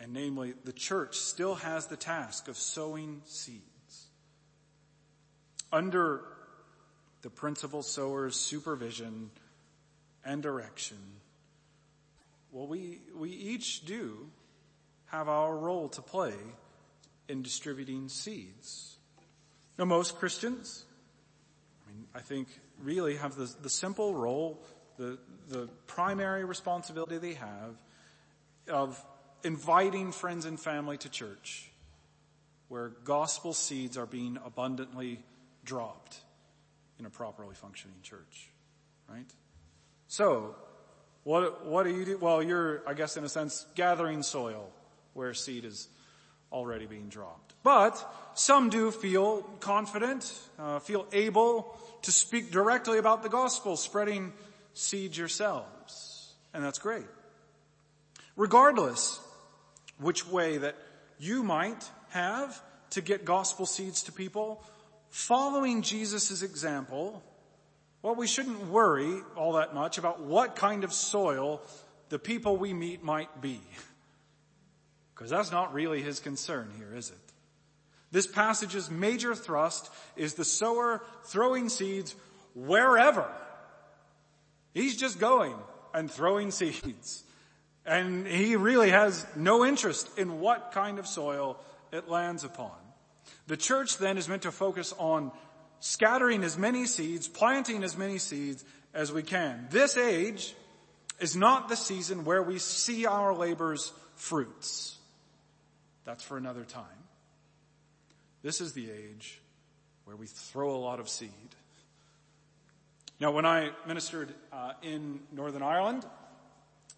and 0.00 0.14
namely, 0.14 0.54
the 0.64 0.72
church 0.72 1.16
still 1.16 1.56
has 1.56 1.86
the 1.86 1.96
task 1.96 2.48
of 2.48 2.56
sowing 2.56 3.20
seeds. 3.26 4.06
Under 5.70 6.22
the 7.20 7.28
principal 7.28 7.82
sower's 7.82 8.34
supervision 8.34 9.30
and 10.24 10.42
direction, 10.42 10.96
well, 12.50 12.66
we, 12.66 12.98
we 13.14 13.30
each 13.30 13.84
do 13.84 14.30
have 15.06 15.28
our 15.28 15.56
role 15.56 15.88
to 15.90 16.02
play 16.02 16.34
in 17.28 17.42
distributing 17.42 18.08
seeds. 18.08 18.96
Now 19.78 19.84
most 19.84 20.18
Christians, 20.18 20.84
I 21.86 21.92
mean, 21.92 22.06
I 22.14 22.20
think 22.20 22.48
really 22.82 23.16
have 23.16 23.36
the, 23.36 23.52
the 23.62 23.70
simple 23.70 24.14
role, 24.14 24.62
the, 24.96 25.18
the 25.48 25.68
primary 25.86 26.44
responsibility 26.44 27.18
they 27.18 27.34
have 27.34 27.76
of 28.68 29.00
inviting 29.44 30.12
friends 30.12 30.44
and 30.44 30.58
family 30.58 30.98
to 30.98 31.08
church 31.08 31.70
where 32.68 32.90
gospel 33.04 33.52
seeds 33.52 33.98
are 33.98 34.06
being 34.06 34.38
abundantly 34.44 35.20
dropped 35.64 36.18
in 36.98 37.06
a 37.06 37.10
properly 37.10 37.54
functioning 37.54 37.96
church, 38.02 38.48
right? 39.08 39.26
So, 40.06 40.54
what, 41.24 41.66
what 41.66 41.84
do 41.84 41.90
you 41.90 42.04
do? 42.04 42.18
Well, 42.18 42.42
you're, 42.42 42.82
I 42.86 42.94
guess 42.94 43.16
in 43.16 43.24
a 43.24 43.28
sense, 43.28 43.66
gathering 43.74 44.22
soil 44.22 44.70
where 45.14 45.34
seed 45.34 45.64
is 45.64 45.88
already 46.52 46.86
being 46.86 47.08
dropped. 47.08 47.54
But 47.62 48.04
some 48.34 48.70
do 48.70 48.90
feel 48.90 49.42
confident, 49.60 50.32
uh, 50.58 50.78
feel 50.78 51.06
able 51.12 51.76
to 52.02 52.12
speak 52.12 52.50
directly 52.50 52.98
about 52.98 53.22
the 53.22 53.28
gospel, 53.28 53.76
spreading 53.76 54.32
seed 54.74 55.16
yourselves. 55.16 56.34
And 56.54 56.64
that's 56.64 56.78
great. 56.78 57.06
Regardless 58.36 59.20
which 60.00 60.26
way 60.26 60.58
that 60.58 60.76
you 61.18 61.42
might 61.42 61.88
have 62.10 62.60
to 62.90 63.00
get 63.00 63.24
gospel 63.24 63.66
seeds 63.66 64.04
to 64.04 64.12
people, 64.12 64.62
following 65.10 65.82
Jesus' 65.82 66.42
example, 66.42 67.22
well, 68.02 68.14
we 68.14 68.26
shouldn't 68.26 68.66
worry 68.66 69.20
all 69.36 69.54
that 69.54 69.74
much 69.74 69.98
about 69.98 70.22
what 70.22 70.56
kind 70.56 70.84
of 70.84 70.92
soil 70.92 71.60
the 72.08 72.18
people 72.18 72.56
we 72.56 72.72
meet 72.72 73.02
might 73.04 73.40
be. 73.40 73.60
Because 75.14 75.30
that's 75.30 75.52
not 75.52 75.74
really 75.74 76.02
his 76.02 76.18
concern 76.18 76.70
here, 76.78 76.94
is 76.94 77.10
it? 77.10 77.16
This 78.10 78.26
passage's 78.26 78.90
major 78.90 79.34
thrust 79.34 79.90
is 80.16 80.34
the 80.34 80.44
sower 80.44 81.02
throwing 81.26 81.68
seeds 81.68 82.16
wherever. 82.54 83.30
He's 84.72 84.96
just 84.96 85.20
going 85.20 85.54
and 85.94 86.10
throwing 86.10 86.50
seeds. 86.50 87.22
And 87.90 88.24
he 88.24 88.54
really 88.54 88.90
has 88.90 89.26
no 89.34 89.66
interest 89.66 90.08
in 90.16 90.38
what 90.38 90.70
kind 90.70 91.00
of 91.00 91.08
soil 91.08 91.58
it 91.90 92.08
lands 92.08 92.44
upon. 92.44 92.70
The 93.48 93.56
church 93.56 93.98
then 93.98 94.16
is 94.16 94.28
meant 94.28 94.42
to 94.42 94.52
focus 94.52 94.94
on 94.96 95.32
scattering 95.80 96.44
as 96.44 96.56
many 96.56 96.86
seeds, 96.86 97.26
planting 97.26 97.82
as 97.82 97.98
many 97.98 98.18
seeds 98.18 98.64
as 98.94 99.12
we 99.12 99.24
can. 99.24 99.66
This 99.70 99.96
age 99.96 100.54
is 101.18 101.34
not 101.34 101.68
the 101.68 101.74
season 101.74 102.24
where 102.24 102.44
we 102.44 102.60
see 102.60 103.06
our 103.06 103.34
labor's 103.34 103.92
fruits. 104.14 104.96
That's 106.04 106.22
for 106.22 106.36
another 106.36 106.62
time. 106.62 106.84
This 108.44 108.60
is 108.60 108.72
the 108.72 108.88
age 108.88 109.40
where 110.04 110.14
we 110.14 110.28
throw 110.28 110.76
a 110.76 110.78
lot 110.78 111.00
of 111.00 111.08
seed. 111.08 111.30
Now, 113.18 113.32
when 113.32 113.46
I 113.46 113.70
ministered 113.84 114.32
uh, 114.52 114.74
in 114.80 115.18
Northern 115.32 115.64
Ireland, 115.64 116.06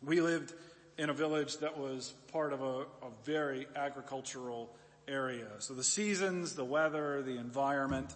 we 0.04 0.20
lived 0.20 0.52
in 0.98 1.10
a 1.10 1.14
village 1.14 1.58
that 1.58 1.78
was 1.78 2.14
part 2.32 2.52
of 2.52 2.62
a, 2.62 2.80
a 2.80 3.10
very 3.24 3.66
agricultural 3.74 4.70
area. 5.08 5.46
So 5.58 5.74
the 5.74 5.84
seasons, 5.84 6.54
the 6.54 6.64
weather, 6.64 7.22
the 7.22 7.38
environment, 7.38 8.14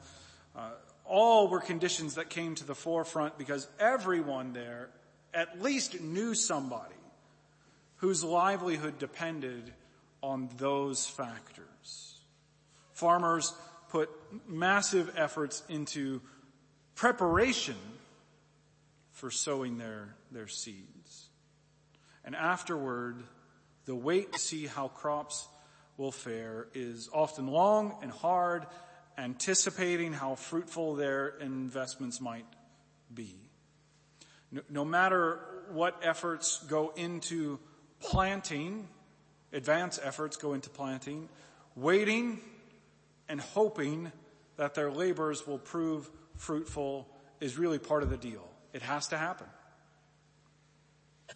uh, 0.56 0.70
all 1.04 1.48
were 1.48 1.60
conditions 1.60 2.16
that 2.16 2.30
came 2.30 2.54
to 2.56 2.64
the 2.64 2.74
forefront 2.74 3.38
because 3.38 3.68
everyone 3.78 4.52
there 4.52 4.90
at 5.32 5.62
least 5.62 6.00
knew 6.00 6.34
somebody 6.34 6.94
whose 7.96 8.22
livelihood 8.22 8.98
depended 8.98 9.72
on 10.22 10.48
those 10.56 11.06
factors. 11.06 12.14
Farmers 12.92 13.52
put 13.90 14.10
massive 14.48 15.12
efforts 15.16 15.62
into 15.68 16.20
preparation 16.94 17.76
for 19.12 19.30
sowing 19.30 19.78
their, 19.78 20.14
their 20.32 20.48
seeds. 20.48 20.95
And 22.26 22.34
afterward, 22.34 23.22
the 23.86 23.94
wait 23.94 24.32
to 24.32 24.38
see 24.38 24.66
how 24.66 24.88
crops 24.88 25.46
will 25.96 26.12
fare 26.12 26.66
is 26.74 27.08
often 27.14 27.46
long 27.46 27.96
and 28.02 28.10
hard, 28.10 28.66
anticipating 29.16 30.12
how 30.12 30.34
fruitful 30.34 30.96
their 30.96 31.28
investments 31.28 32.20
might 32.20 32.44
be. 33.14 33.34
No, 34.50 34.60
no 34.68 34.84
matter 34.84 35.40
what 35.70 35.98
efforts 36.02 36.62
go 36.64 36.92
into 36.96 37.58
planting, 38.00 38.88
advance 39.52 39.98
efforts 40.02 40.36
go 40.36 40.52
into 40.52 40.68
planting, 40.68 41.28
waiting 41.76 42.40
and 43.28 43.40
hoping 43.40 44.12
that 44.56 44.74
their 44.74 44.90
labors 44.90 45.46
will 45.46 45.58
prove 45.58 46.10
fruitful 46.36 47.08
is 47.40 47.56
really 47.56 47.78
part 47.78 48.02
of 48.02 48.10
the 48.10 48.16
deal. 48.16 48.48
It 48.72 48.82
has 48.82 49.08
to 49.08 49.18
happen. 49.18 49.46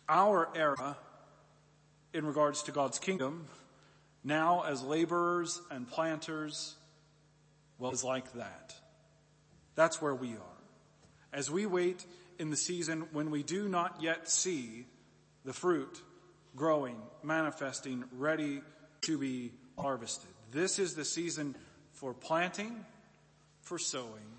Our 0.08 0.48
era 0.54 0.96
in 2.12 2.26
regards 2.26 2.62
to 2.64 2.72
God's 2.72 2.98
kingdom 2.98 3.46
now 4.22 4.62
as 4.62 4.82
laborers 4.82 5.60
and 5.70 5.88
planters, 5.88 6.74
well, 7.78 7.90
is 7.90 8.04
like 8.04 8.32
that. 8.34 8.74
That's 9.74 10.02
where 10.02 10.14
we 10.14 10.32
are. 10.32 10.58
As 11.32 11.50
we 11.50 11.64
wait 11.66 12.04
in 12.38 12.50
the 12.50 12.56
season 12.56 13.06
when 13.12 13.30
we 13.30 13.42
do 13.42 13.68
not 13.68 14.02
yet 14.02 14.28
see 14.28 14.86
the 15.44 15.52
fruit 15.52 16.02
growing, 16.54 16.96
manifesting, 17.22 18.04
ready 18.18 18.60
to 19.02 19.18
be 19.18 19.52
harvested. 19.78 20.30
This 20.50 20.78
is 20.78 20.94
the 20.94 21.04
season 21.04 21.54
for 21.92 22.12
planting, 22.12 22.84
for 23.62 23.78
sowing, 23.78 24.36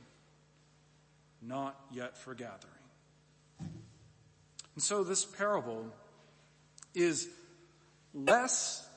not 1.42 1.80
yet 1.92 2.18
for 2.18 2.36
gathering. 2.36 2.81
And 4.76 4.84
so 4.84 5.04
this 5.04 5.26
parable 5.26 5.86
is 6.94 7.28
less 8.14 8.88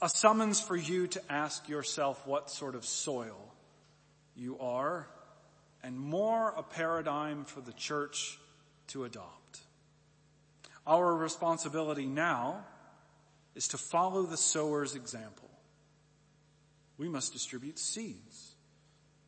a 0.00 0.08
summons 0.08 0.60
for 0.60 0.76
you 0.76 1.06
to 1.08 1.22
ask 1.32 1.68
yourself 1.68 2.24
what 2.26 2.50
sort 2.50 2.74
of 2.74 2.84
soil 2.84 3.54
you 4.36 4.58
are 4.60 5.08
and 5.82 5.98
more 5.98 6.54
a 6.56 6.62
paradigm 6.62 7.44
for 7.44 7.60
the 7.60 7.72
church 7.72 8.38
to 8.88 9.04
adopt. 9.04 9.60
Our 10.86 11.14
responsibility 11.14 12.06
now 12.06 12.64
is 13.54 13.68
to 13.68 13.78
follow 13.78 14.22
the 14.22 14.36
sower's 14.36 14.94
example. 14.94 15.50
We 16.96 17.08
must 17.08 17.32
distribute 17.32 17.78
seeds, 17.78 18.54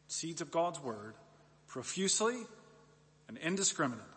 seeds 0.09 0.41
of 0.41 0.51
God's 0.51 0.81
word, 0.81 1.15
profusely 1.67 2.37
and 3.29 3.39
indiscriminately. 3.39 4.10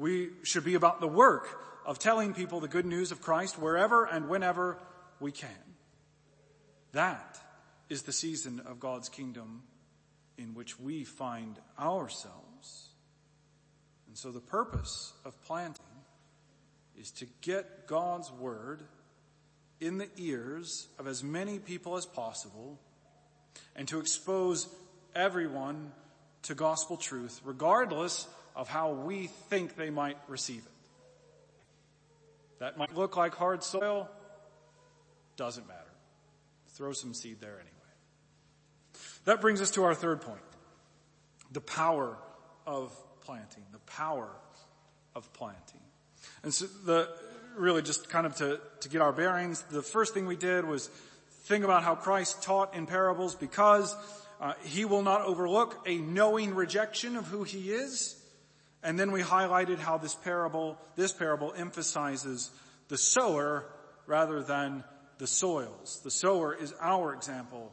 We 0.00 0.30
should 0.44 0.64
be 0.64 0.76
about 0.76 1.02
the 1.02 1.06
work 1.06 1.60
of 1.84 1.98
telling 1.98 2.32
people 2.32 2.60
the 2.60 2.68
good 2.68 2.86
news 2.86 3.12
of 3.12 3.20
Christ 3.20 3.58
wherever 3.58 4.06
and 4.06 4.30
whenever 4.30 4.78
we 5.20 5.30
can. 5.30 5.50
That 6.92 7.38
is 7.90 8.04
the 8.04 8.12
season 8.12 8.62
of 8.64 8.80
God's 8.80 9.10
kingdom 9.10 9.62
in 10.38 10.54
which 10.54 10.80
we 10.80 11.04
find 11.04 11.58
ourselves. 11.78 12.88
And 14.08 14.16
so 14.16 14.32
the 14.32 14.40
purpose 14.40 15.12
of 15.26 15.38
planting 15.42 15.84
is 16.98 17.10
to 17.10 17.26
get 17.42 17.86
God's 17.86 18.32
word 18.32 18.82
in 19.82 19.98
the 19.98 20.08
ears 20.16 20.88
of 20.98 21.08
as 21.08 21.22
many 21.22 21.58
people 21.58 21.98
as 21.98 22.06
possible 22.06 22.80
and 23.76 23.86
to 23.88 24.00
expose 24.00 24.66
everyone 25.14 25.92
to 26.44 26.54
gospel 26.54 26.96
truth 26.96 27.42
regardless 27.44 28.26
of 28.60 28.68
how 28.68 28.90
we 28.92 29.26
think 29.48 29.74
they 29.74 29.88
might 29.88 30.18
receive 30.28 30.58
it. 30.58 30.72
That 32.58 32.76
might 32.76 32.94
look 32.94 33.16
like 33.16 33.34
hard 33.34 33.64
soil. 33.64 34.06
Doesn't 35.36 35.66
matter. 35.66 35.80
Throw 36.74 36.92
some 36.92 37.14
seed 37.14 37.38
there 37.40 37.54
anyway. 37.54 37.70
That 39.24 39.40
brings 39.40 39.62
us 39.62 39.70
to 39.72 39.84
our 39.84 39.94
third 39.94 40.20
point. 40.20 40.42
The 41.52 41.62
power 41.62 42.18
of 42.66 42.94
planting. 43.22 43.62
The 43.72 43.78
power 43.78 44.28
of 45.14 45.32
planting. 45.32 45.80
And 46.42 46.52
so 46.52 46.66
the, 46.84 47.08
really 47.56 47.80
just 47.80 48.10
kind 48.10 48.26
of 48.26 48.36
to, 48.36 48.60
to 48.80 48.90
get 48.90 49.00
our 49.00 49.12
bearings, 49.12 49.62
the 49.70 49.80
first 49.80 50.12
thing 50.12 50.26
we 50.26 50.36
did 50.36 50.66
was 50.66 50.88
think 51.44 51.64
about 51.64 51.82
how 51.82 51.94
Christ 51.94 52.42
taught 52.42 52.74
in 52.74 52.84
parables 52.86 53.34
because 53.34 53.96
uh, 54.38 54.52
he 54.64 54.84
will 54.84 55.02
not 55.02 55.22
overlook 55.22 55.82
a 55.86 55.96
knowing 55.96 56.54
rejection 56.54 57.16
of 57.16 57.26
who 57.26 57.42
he 57.42 57.72
is. 57.72 58.19
And 58.82 58.98
then 58.98 59.12
we 59.12 59.22
highlighted 59.22 59.78
how 59.78 59.98
this 59.98 60.14
parable, 60.14 60.78
this 60.96 61.12
parable 61.12 61.52
emphasizes 61.56 62.50
the 62.88 62.96
sower 62.96 63.66
rather 64.06 64.42
than 64.42 64.84
the 65.18 65.26
soils. 65.26 66.00
The 66.02 66.10
sower 66.10 66.54
is 66.54 66.72
our 66.80 67.12
example 67.12 67.72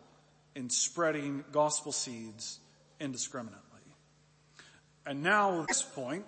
in 0.56 0.70
spreading 0.70 1.46
gospel 1.52 1.92
seeds 1.92 2.60
indiscriminately. 3.00 3.62
And 5.06 5.24
now 5.24 5.66
this 5.68 5.82
point 5.82 6.26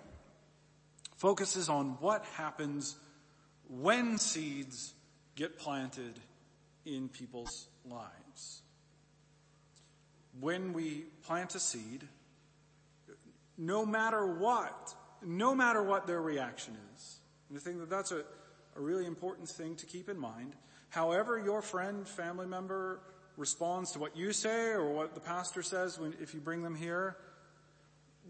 focuses 1.16 1.68
on 1.68 1.98
what 2.00 2.24
happens 2.36 2.96
when 3.68 4.16
seeds 4.16 4.94
get 5.36 5.58
planted 5.58 6.18
in 6.86 7.08
people's 7.08 7.68
lives. 7.84 8.62
When 10.40 10.72
we 10.72 11.04
plant 11.24 11.54
a 11.54 11.60
seed, 11.60 12.08
no 13.60 13.84
matter 13.84 14.26
what, 14.26 14.94
no 15.22 15.54
matter 15.54 15.82
what 15.82 16.06
their 16.06 16.20
reaction 16.22 16.74
is. 16.96 17.20
And 17.48 17.58
I 17.58 17.60
think 17.60 17.78
that 17.78 17.90
that's 17.90 18.10
a, 18.10 18.24
a 18.74 18.80
really 18.80 19.04
important 19.04 19.48
thing 19.48 19.76
to 19.76 19.86
keep 19.86 20.08
in 20.08 20.18
mind. 20.18 20.54
However 20.88 21.38
your 21.38 21.60
friend, 21.60 22.08
family 22.08 22.46
member 22.46 23.00
responds 23.36 23.92
to 23.92 23.98
what 23.98 24.16
you 24.16 24.32
say 24.32 24.70
or 24.70 24.90
what 24.92 25.14
the 25.14 25.20
pastor 25.20 25.62
says 25.62 25.98
when, 25.98 26.14
if 26.20 26.32
you 26.32 26.40
bring 26.40 26.62
them 26.62 26.74
here, 26.74 27.16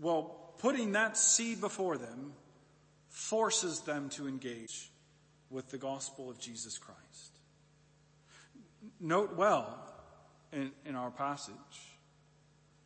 well, 0.01 0.53
putting 0.59 0.93
that 0.93 1.17
seed 1.17 1.61
before 1.61 1.97
them 1.97 2.33
forces 3.09 3.81
them 3.81 4.09
to 4.11 4.27
engage 4.27 4.91
with 5.49 5.71
the 5.71 5.79
gospel 5.79 6.29
of 6.29 6.41
Jesus 6.41 6.77
Christ. 6.77 7.39
Note 8.99 9.37
well 9.37 9.79
in, 10.53 10.73
in 10.85 10.97
our 10.97 11.11
passage 11.11 11.55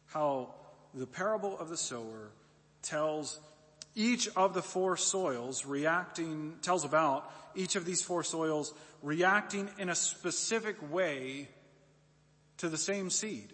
how 0.07 0.55
the 0.95 1.07
parable 1.07 1.59
of 1.59 1.69
the 1.69 1.77
sower 1.77 2.31
tells 2.83 3.41
each 3.95 4.29
of 4.37 4.55
the 4.55 4.63
four 4.63 4.97
soils 4.97 5.65
reacting, 5.65 6.55
tells 6.63 6.85
about 6.85 7.31
each 7.55 7.77
of 7.77 7.85
these 7.85 8.03
four 8.03 8.23
soils 8.23 8.73
reacting 9.03 9.69
in 9.79 9.89
a 9.89 9.95
specific 9.95 10.77
way 10.93 11.49
to 12.59 12.69
the 12.69 12.79
same 12.79 13.11
seed. 13.11 13.53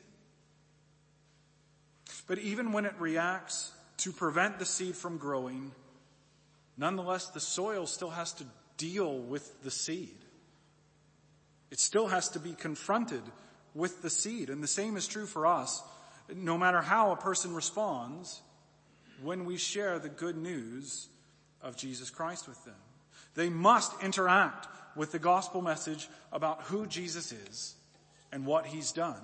But 2.26 2.38
even 2.38 2.72
when 2.72 2.87
it 2.87 2.94
reacts 2.98 3.72
to 3.98 4.12
prevent 4.12 4.59
the 4.59 4.64
seed 4.64 4.94
from 4.94 5.18
growing, 5.18 5.72
nonetheless 6.76 7.26
the 7.26 7.40
soil 7.40 7.87
still 7.87 8.11
has 8.11 8.33
to 8.35 8.44
deal 8.76 9.18
with 9.18 9.62
the 9.62 9.70
seed. 9.70 10.16
It 11.70 11.79
still 11.79 12.09
has 12.09 12.31
to 12.31 12.38
be 12.38 12.53
confronted 12.53 13.22
with 13.74 14.03
the 14.03 14.11
seed. 14.11 14.50
And 14.50 14.62
the 14.62 14.68
same 14.68 14.96
is 14.96 15.07
true 15.07 15.26
for 15.26 15.46
us 15.46 15.83
no 16.34 16.58
matter 16.58 16.80
how 16.80 17.12
a 17.12 17.16
person 17.16 17.54
responds 17.54 18.42
when 19.22 19.44
we 19.44 19.56
share 19.56 19.98
the 19.98 20.08
good 20.08 20.36
news 20.36 21.08
of 21.62 21.76
Jesus 21.76 22.10
Christ 22.10 22.48
with 22.48 22.62
them. 22.64 22.74
They 23.34 23.48
must 23.48 23.92
interact 24.02 24.68
with 24.96 25.12
the 25.12 25.18
gospel 25.18 25.62
message 25.62 26.08
about 26.32 26.62
who 26.62 26.86
Jesus 26.86 27.32
is 27.32 27.74
and 28.32 28.46
what 28.46 28.66
he's 28.66 28.92
done. 28.92 29.20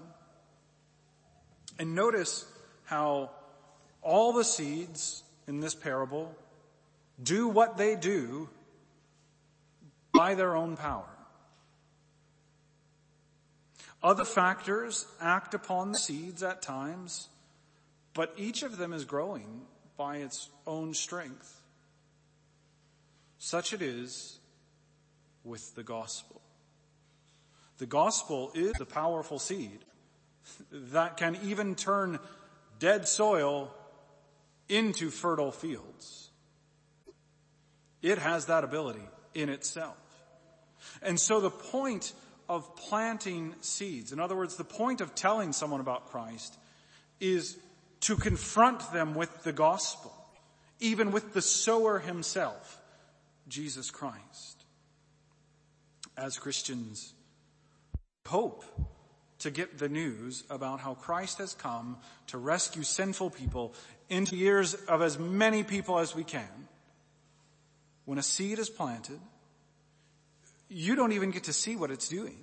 And 1.79 1.95
notice 1.95 2.47
how 2.85 3.31
all 4.03 4.33
the 4.33 4.45
seeds 4.45 5.23
in 5.47 5.61
this 5.61 5.75
parable 5.75 6.35
do 7.23 7.49
what 7.49 7.77
they 7.77 7.97
do 7.97 8.49
by 10.13 10.35
their 10.35 10.55
own 10.55 10.77
power. 10.77 11.16
Other 14.03 14.25
factors 14.25 15.07
act 15.21 15.55
upon 15.55 15.93
the 15.93 15.99
seeds 15.99 16.43
at 16.43 16.63
times, 16.63 17.29
but 18.15 18.33
each 18.37 18.63
of 18.63 18.77
them 18.77 18.93
is 18.93 19.05
growing 19.05 19.63
by 19.97 20.19
its 20.19 20.49
own 20.67 20.95
strength. 20.95 21.61
Such 23.39 23.73
it 23.73 23.83
is 23.83 24.39
with 25.45 25.75
the 25.75 25.83
gospel. 25.83 26.41
The 27.79 27.87
gospel 27.87 28.51
is 28.55 28.73
the 28.75 28.87
powerful 28.87 29.39
seed 29.39 29.85
that 30.71 31.17
can 31.17 31.39
even 31.43 31.75
turn 31.75 32.19
dead 32.79 33.07
soil 33.09 33.75
into 34.69 35.11
fertile 35.11 35.53
fields. 35.53 36.31
It 38.03 38.19
has 38.19 38.47
that 38.47 38.65
ability 38.65 39.09
in 39.35 39.49
itself. 39.49 39.97
And 41.03 41.19
so 41.19 41.41
the 41.41 41.51
point 41.51 42.13
of 42.49 42.77
planting 42.77 43.55
seeds, 43.61 44.13
in 44.13 44.21
other 44.21 44.37
words, 44.37 44.57
the 44.57 44.65
point 44.65 45.01
of 45.01 45.15
telling 45.15 45.53
someone 45.53 45.81
about 45.81 46.11
Christ 46.11 46.57
is 47.21 47.57
to 48.01 48.17
confront 48.17 48.93
them 48.93 49.15
with 49.15 49.43
the 49.43 49.53
gospel, 49.53 50.13
even 50.81 51.11
with 51.11 51.33
the 51.33 51.43
sower 51.43 51.99
himself, 51.99 52.81
Jesus 53.49 53.91
Christ. 53.91 54.65
As 56.17 56.39
Christians, 56.39 57.13
hope 58.27 58.65
to 59.39 59.51
get 59.51 59.79
the 59.79 59.89
news 59.89 60.45
about 60.49 60.81
how 60.81 60.95
Christ 60.95 61.39
has 61.39 61.53
come 61.53 61.99
to 62.29 62.39
rescue 62.39 62.83
sinful 62.83 63.31
people 63.31 63.75
into 64.09 64.35
the 64.35 64.45
ears 64.45 64.75
of 64.75 65.03
as 65.03 65.19
many 65.19 65.63
people 65.63 65.99
as 65.99 66.15
we 66.15 66.25
can. 66.25 66.69
When 68.05 68.19
a 68.19 68.23
seed 68.23 68.59
is 68.59 68.71
planted, 68.71 69.21
you 70.69 70.97
don't 70.97 71.13
even 71.13 71.31
get 71.31 71.45
to 71.45 71.53
see 71.53 71.77
what 71.77 71.91
it's 71.91 72.09
doing 72.09 72.39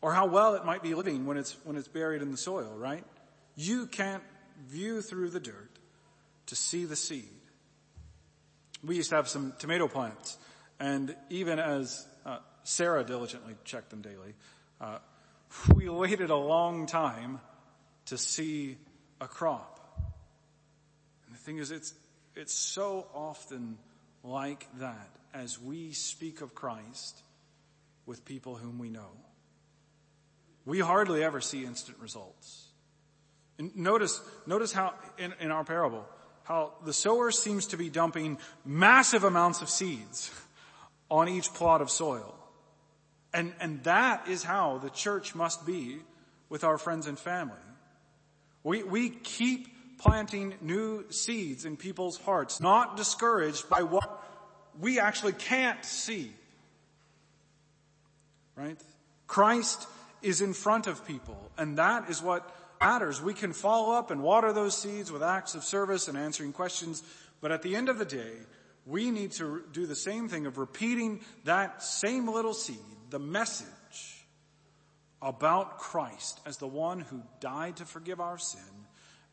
or 0.00 0.12
how 0.12 0.26
well 0.26 0.54
it 0.54 0.64
might 0.64 0.82
be 0.82 0.94
living 0.94 1.26
when 1.26 1.36
it's, 1.36 1.56
when 1.64 1.76
it's 1.76 1.88
buried 1.88 2.22
in 2.22 2.30
the 2.30 2.36
soil, 2.36 2.74
right? 2.76 3.04
You 3.56 3.86
can't 3.86 4.22
view 4.66 5.02
through 5.02 5.30
the 5.30 5.40
dirt 5.40 5.70
to 6.46 6.56
see 6.56 6.84
the 6.84 6.96
seed. 6.96 7.28
We 8.82 8.96
used 8.96 9.10
to 9.10 9.16
have 9.16 9.28
some 9.28 9.52
tomato 9.58 9.88
plants 9.88 10.38
and 10.78 11.14
even 11.28 11.58
as 11.58 12.06
uh, 12.24 12.38
Sarah 12.64 13.04
diligently 13.04 13.54
checked 13.64 13.90
them 13.90 14.00
daily, 14.00 14.34
uh, 14.80 14.98
we 15.74 15.88
waited 15.88 16.30
a 16.30 16.36
long 16.36 16.86
time 16.86 17.40
to 18.06 18.16
see 18.16 18.78
a 19.20 19.28
crop. 19.28 19.78
And 21.26 21.34
the 21.34 21.38
thing 21.38 21.58
is, 21.58 21.70
it's, 21.70 21.92
it's 22.34 22.54
so 22.54 23.06
often 23.14 23.76
like 24.24 24.66
that 24.78 25.10
as 25.34 25.60
we 25.60 25.92
speak 25.92 26.40
of 26.40 26.54
Christ 26.54 27.22
with 28.06 28.24
people 28.24 28.56
whom 28.56 28.78
we 28.78 28.88
know. 28.90 29.10
We 30.64 30.80
hardly 30.80 31.24
ever 31.24 31.40
see 31.40 31.64
instant 31.64 31.98
results. 31.98 32.68
And 33.58 33.74
notice, 33.76 34.20
notice 34.46 34.72
how 34.72 34.94
in, 35.18 35.34
in 35.40 35.50
our 35.50 35.64
parable, 35.64 36.06
how 36.44 36.72
the 36.84 36.92
sower 36.92 37.30
seems 37.30 37.66
to 37.66 37.76
be 37.76 37.90
dumping 37.90 38.38
massive 38.64 39.24
amounts 39.24 39.62
of 39.62 39.68
seeds 39.68 40.30
on 41.10 41.28
each 41.28 41.52
plot 41.52 41.82
of 41.82 41.90
soil. 41.90 42.34
And, 43.32 43.52
and 43.60 43.82
that 43.84 44.28
is 44.28 44.42
how 44.42 44.78
the 44.78 44.90
church 44.90 45.34
must 45.34 45.66
be 45.66 45.98
with 46.48 46.64
our 46.64 46.78
friends 46.78 47.06
and 47.06 47.18
family. 47.18 47.56
We, 48.62 48.82
we 48.82 49.10
keep 49.10 49.98
planting 49.98 50.54
new 50.60 51.04
seeds 51.10 51.64
in 51.64 51.76
people's 51.76 52.18
hearts, 52.18 52.60
not 52.60 52.96
discouraged 52.96 53.68
by 53.68 53.82
what 53.82 54.24
we 54.80 54.98
actually 54.98 55.34
can't 55.34 55.84
see. 55.84 56.32
Right? 58.60 58.78
Christ 59.26 59.88
is 60.20 60.42
in 60.42 60.52
front 60.52 60.86
of 60.86 61.06
people 61.06 61.50
and 61.56 61.78
that 61.78 62.10
is 62.10 62.20
what 62.20 62.54
matters. 62.78 63.22
We 63.22 63.32
can 63.32 63.54
follow 63.54 63.94
up 63.94 64.10
and 64.10 64.22
water 64.22 64.52
those 64.52 64.76
seeds 64.76 65.10
with 65.10 65.22
acts 65.22 65.54
of 65.54 65.64
service 65.64 66.08
and 66.08 66.18
answering 66.18 66.52
questions, 66.52 67.02
but 67.40 67.52
at 67.52 67.62
the 67.62 67.74
end 67.74 67.88
of 67.88 67.98
the 67.98 68.04
day, 68.04 68.32
we 68.84 69.10
need 69.10 69.32
to 69.32 69.62
do 69.72 69.86
the 69.86 69.94
same 69.96 70.28
thing 70.28 70.44
of 70.44 70.58
repeating 70.58 71.20
that 71.44 71.82
same 71.82 72.28
little 72.28 72.52
seed 72.52 72.76
the 73.08 73.18
message 73.18 74.26
about 75.22 75.78
Christ 75.78 76.40
as 76.44 76.58
the 76.58 76.66
one 76.66 77.00
who 77.00 77.22
died 77.40 77.76
to 77.76 77.86
forgive 77.86 78.20
our 78.20 78.38
sin 78.38 78.60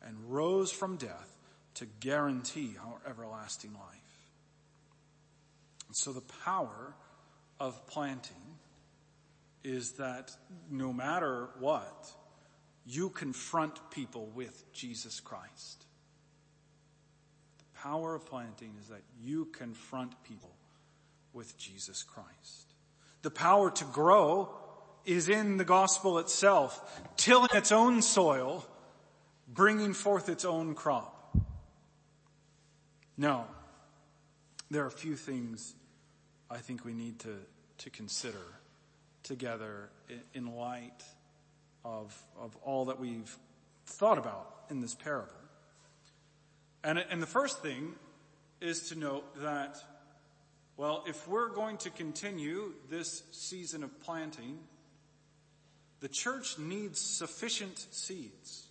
and 0.02 0.16
rose 0.26 0.72
from 0.72 0.96
death 0.96 1.36
to 1.74 1.86
guarantee 2.00 2.76
our 2.82 3.10
everlasting 3.10 3.72
life. 3.74 4.30
And 5.86 5.96
so 5.96 6.12
the 6.12 6.24
power 6.44 6.94
of 7.60 7.86
planting 7.86 8.57
is 9.64 9.92
that 9.92 10.32
no 10.70 10.92
matter 10.92 11.48
what, 11.58 12.10
you 12.86 13.10
confront 13.10 13.90
people 13.90 14.26
with 14.34 14.72
Jesus 14.72 15.20
Christ. 15.20 15.84
The 17.58 17.80
power 17.80 18.14
of 18.14 18.24
planting 18.26 18.74
is 18.80 18.88
that 18.88 19.02
you 19.20 19.46
confront 19.46 20.22
people 20.22 20.54
with 21.32 21.56
Jesus 21.58 22.02
Christ. 22.02 22.74
The 23.22 23.30
power 23.30 23.70
to 23.70 23.84
grow 23.84 24.54
is 25.04 25.28
in 25.28 25.56
the 25.56 25.64
gospel 25.64 26.18
itself, 26.18 27.00
tilling 27.16 27.50
its 27.54 27.72
own 27.72 28.02
soil, 28.02 28.64
bringing 29.46 29.92
forth 29.92 30.28
its 30.28 30.44
own 30.44 30.74
crop. 30.74 31.36
No, 33.16 33.44
there 34.70 34.82
are 34.84 34.86
a 34.86 34.90
few 34.90 35.16
things 35.16 35.74
I 36.50 36.58
think 36.58 36.84
we 36.84 36.94
need 36.94 37.18
to, 37.20 37.36
to 37.78 37.90
consider 37.90 38.57
together 39.22 39.90
in, 40.34 40.54
light 40.54 41.02
of, 41.84 42.16
of 42.38 42.56
all 42.62 42.86
that 42.86 42.98
we've 42.98 43.36
thought 43.86 44.18
about 44.18 44.64
in 44.70 44.80
this 44.80 44.94
parable. 44.94 45.32
And, 46.84 46.98
and 47.10 47.22
the 47.22 47.26
first 47.26 47.62
thing 47.62 47.94
is 48.60 48.88
to 48.88 48.98
note 48.98 49.42
that 49.42 49.76
well, 50.78 51.02
if 51.08 51.26
we're 51.26 51.48
going 51.48 51.76
to 51.78 51.90
continue 51.90 52.72
this 52.88 53.24
season 53.32 53.82
of 53.82 54.00
planting, 54.00 54.60
the 55.98 56.08
church 56.08 56.56
needs 56.56 57.00
sufficient 57.00 57.84
seeds, 57.90 58.68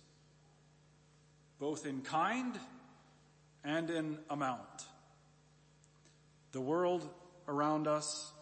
both 1.58 1.84
in 1.84 2.00
kind 2.00 2.58
and 3.62 3.90
in 3.90 4.16
amount. 4.30 4.86
The 6.52 6.62
world 6.62 7.06
around 7.46 7.86
us 7.86 8.32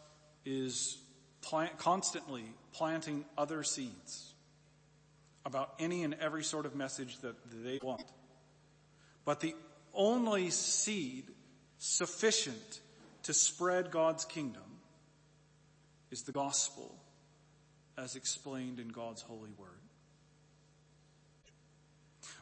is 0.44 0.98
plant, 1.46 1.78
constantly 1.78 2.42
planting 2.72 3.24
other 3.38 3.62
seeds 3.62 4.34
about 5.44 5.72
any 5.78 6.02
and 6.02 6.14
every 6.14 6.42
sort 6.42 6.66
of 6.66 6.74
message 6.74 7.18
that 7.20 7.36
they 7.64 7.78
want. 7.80 8.02
But 9.24 9.40
the 9.40 9.54
only 9.94 10.50
seed 10.50 11.24
sufficient 11.78 12.80
to 13.22 13.32
spread 13.32 13.92
God's 13.92 14.24
kingdom 14.24 14.62
is 16.10 16.22
the 16.22 16.32
gospel 16.32 16.96
as 17.96 18.16
explained 18.16 18.80
in 18.80 18.88
God's 18.88 19.22
holy 19.22 19.52
word. 19.56 19.70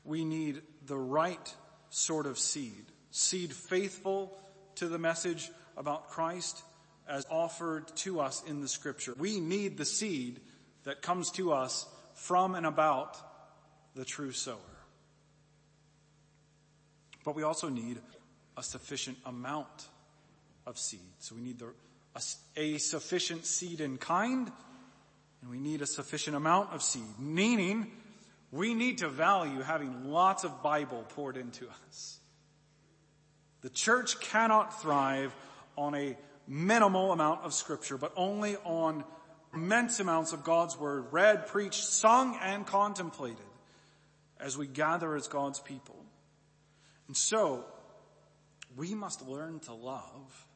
We 0.03 0.25
need 0.25 0.63
the 0.87 0.99
right 0.99 1.55
sort 1.91 2.25
of 2.25 2.39
seed, 2.39 2.87
seed 3.11 3.53
faithful 3.53 4.37
to 4.77 4.89
the 4.89 4.99
message 4.99 5.51
about 5.77 6.09
Christ 6.09 6.63
as 7.09 7.27
offered 7.31 7.89
to 7.97 8.21
us 8.21 8.43
in 8.47 8.61
the 8.61 8.69
scripture. 8.69 9.15
We 9.19 9.41
need 9.41 9.77
the 9.77 9.85
seed 9.85 10.41
that 10.85 11.03
comes 11.03 11.31
to 11.33 11.53
us 11.53 11.87
from 12.15 12.55
and 12.55 12.67
about 12.67 13.17
the 13.95 14.05
true 14.05 14.33
sower. 14.33 14.57
But 17.25 17.35
we 17.35 17.43
also 17.43 17.69
need 17.69 17.99
a 18.57 18.63
sufficient 18.63 19.19
amount 19.25 19.89
of 20.67 20.79
seed. 20.79 21.01
So 21.19 21.35
we 21.35 21.43
need 21.43 21.59
the, 21.59 21.73
a, 22.15 22.21
a 22.57 22.79
sufficient 22.79 23.47
seed 23.47 23.81
in 23.81 23.99
kind, 23.99 24.51
and 25.43 25.51
we 25.51 25.59
need 25.59 25.83
a 25.83 25.87
sufficient 25.87 26.37
amount 26.37 26.73
of 26.73 26.83
seed, 26.83 27.19
meaning 27.19 27.91
we 28.53 28.75
need 28.75 28.99
to 28.99 29.09
value 29.09 29.61
having 29.61 30.11
lots 30.11 30.45
of 30.45 30.63
Bible 30.63 31.05
poured 31.11 31.37
into 31.37 31.67
us. 31.89 32.19
The 33.63 33.71
church 33.71 34.21
cannot 34.21 34.81
thrive 34.81 35.35
on 35.77 35.95
a 35.95 36.17
minimal 36.47 37.13
amount 37.13 37.45
of 37.45 37.55
scripture, 37.55 37.97
but 37.97 38.13
only 38.17 38.57
on 38.65 39.05
immense 39.53 40.01
amounts 40.01 40.33
of 40.33 40.45
God's 40.45 40.79
word 40.79 41.07
read, 41.13 41.47
preached, 41.47 41.85
sung, 41.85 42.39
and 42.43 42.67
contemplated 42.67 43.39
as 44.41 44.59
we 44.59 44.67
gather 44.67 45.15
as 45.15 45.29
God's 45.29 45.61
people. 45.61 45.97
And 47.07 47.17
so, 47.17 47.65
we 48.77 48.95
must 48.95 49.27
learn 49.27 49.61
to 49.61 49.75
love 49.75 50.47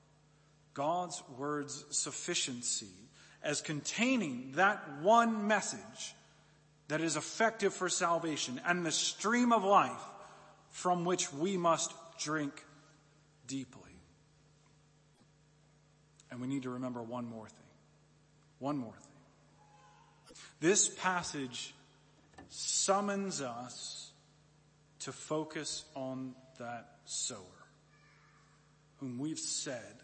God's 0.75 1.23
word's 1.37 1.85
sufficiency 1.91 2.87
as 3.43 3.61
containing 3.61 4.53
that 4.57 5.01
one 5.01 5.47
message 5.47 6.15
that 6.89 7.01
is 7.01 7.17
effective 7.17 7.73
for 7.73 7.89
salvation 7.89 8.61
and 8.67 8.85
the 8.85 8.93
stream 8.93 9.53
of 9.53 9.63
life 9.63 10.03
from 10.71 11.05
which 11.05 11.33
we 11.33 11.57
must 11.57 11.93
drink 12.19 12.65
deeply. 13.47 13.88
And 16.31 16.41
we 16.41 16.47
need 16.47 16.65
to 16.65 16.71
remember 16.71 17.03
one 17.03 17.27
more 17.27 17.47
thing. 17.47 17.57
One 18.59 18.77
more 18.77 18.93
thing. 18.93 20.37
This 20.61 20.89
passage 20.89 21.75
summons 22.49 23.41
us 23.41 24.11
to 25.01 25.13
focus 25.13 25.85
on 25.95 26.35
that 26.59 26.89
sower 27.05 27.39
whom 28.99 29.19
we've 29.19 29.39
said 29.39 29.95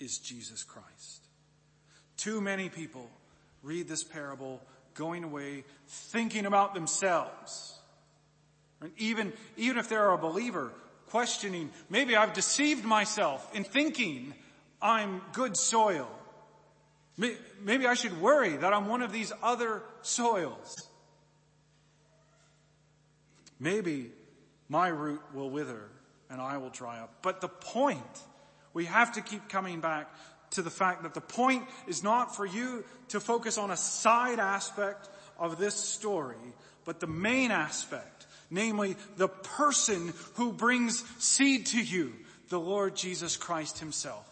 is 0.00 0.18
Jesus 0.18 0.64
Christ. 0.64 1.26
Too 2.16 2.40
many 2.40 2.68
people 2.68 3.10
read 3.62 3.88
this 3.88 4.02
parable 4.02 4.60
going 4.94 5.24
away 5.24 5.64
thinking 5.86 6.46
about 6.46 6.74
themselves. 6.74 7.78
And 8.80 8.90
even, 8.96 9.32
even 9.56 9.78
if 9.78 9.88
they're 9.88 10.10
a 10.10 10.18
believer, 10.18 10.72
questioning, 11.10 11.70
maybe 11.88 12.16
I've 12.16 12.32
deceived 12.32 12.84
myself 12.84 13.48
in 13.54 13.64
thinking 13.64 14.34
I'm 14.80 15.22
good 15.32 15.56
soil. 15.56 16.08
Maybe 17.16 17.86
I 17.86 17.94
should 17.94 18.20
worry 18.20 18.56
that 18.56 18.72
I'm 18.72 18.86
one 18.86 19.02
of 19.02 19.12
these 19.12 19.32
other 19.42 19.82
soils. 20.02 20.88
Maybe 23.58 24.12
my 24.68 24.88
root 24.88 25.20
will 25.34 25.50
wither 25.50 25.88
and 26.30 26.40
I 26.40 26.58
will 26.58 26.70
dry 26.70 27.00
up. 27.00 27.12
But 27.22 27.40
the 27.40 27.48
point, 27.48 28.00
we 28.72 28.84
have 28.84 29.12
to 29.12 29.20
keep 29.20 29.48
coming 29.48 29.80
back 29.80 30.14
to 30.50 30.62
the 30.62 30.70
fact 30.70 31.02
that 31.02 31.14
the 31.14 31.20
point 31.20 31.64
is 31.86 32.02
not 32.04 32.36
for 32.36 32.46
you 32.46 32.84
to 33.08 33.20
focus 33.20 33.58
on 33.58 33.70
a 33.70 33.76
side 33.76 34.38
aspect 34.38 35.08
of 35.38 35.58
this 35.58 35.74
story, 35.74 36.36
but 36.84 37.00
the 37.00 37.06
main 37.06 37.50
aspect, 37.50 38.26
namely 38.50 38.96
the 39.16 39.28
person 39.28 40.12
who 40.34 40.52
brings 40.52 41.02
seed 41.18 41.66
to 41.66 41.82
you, 41.82 42.12
the 42.48 42.60
Lord 42.60 42.94
Jesus 42.94 43.36
Christ 43.36 43.78
himself. 43.78 44.26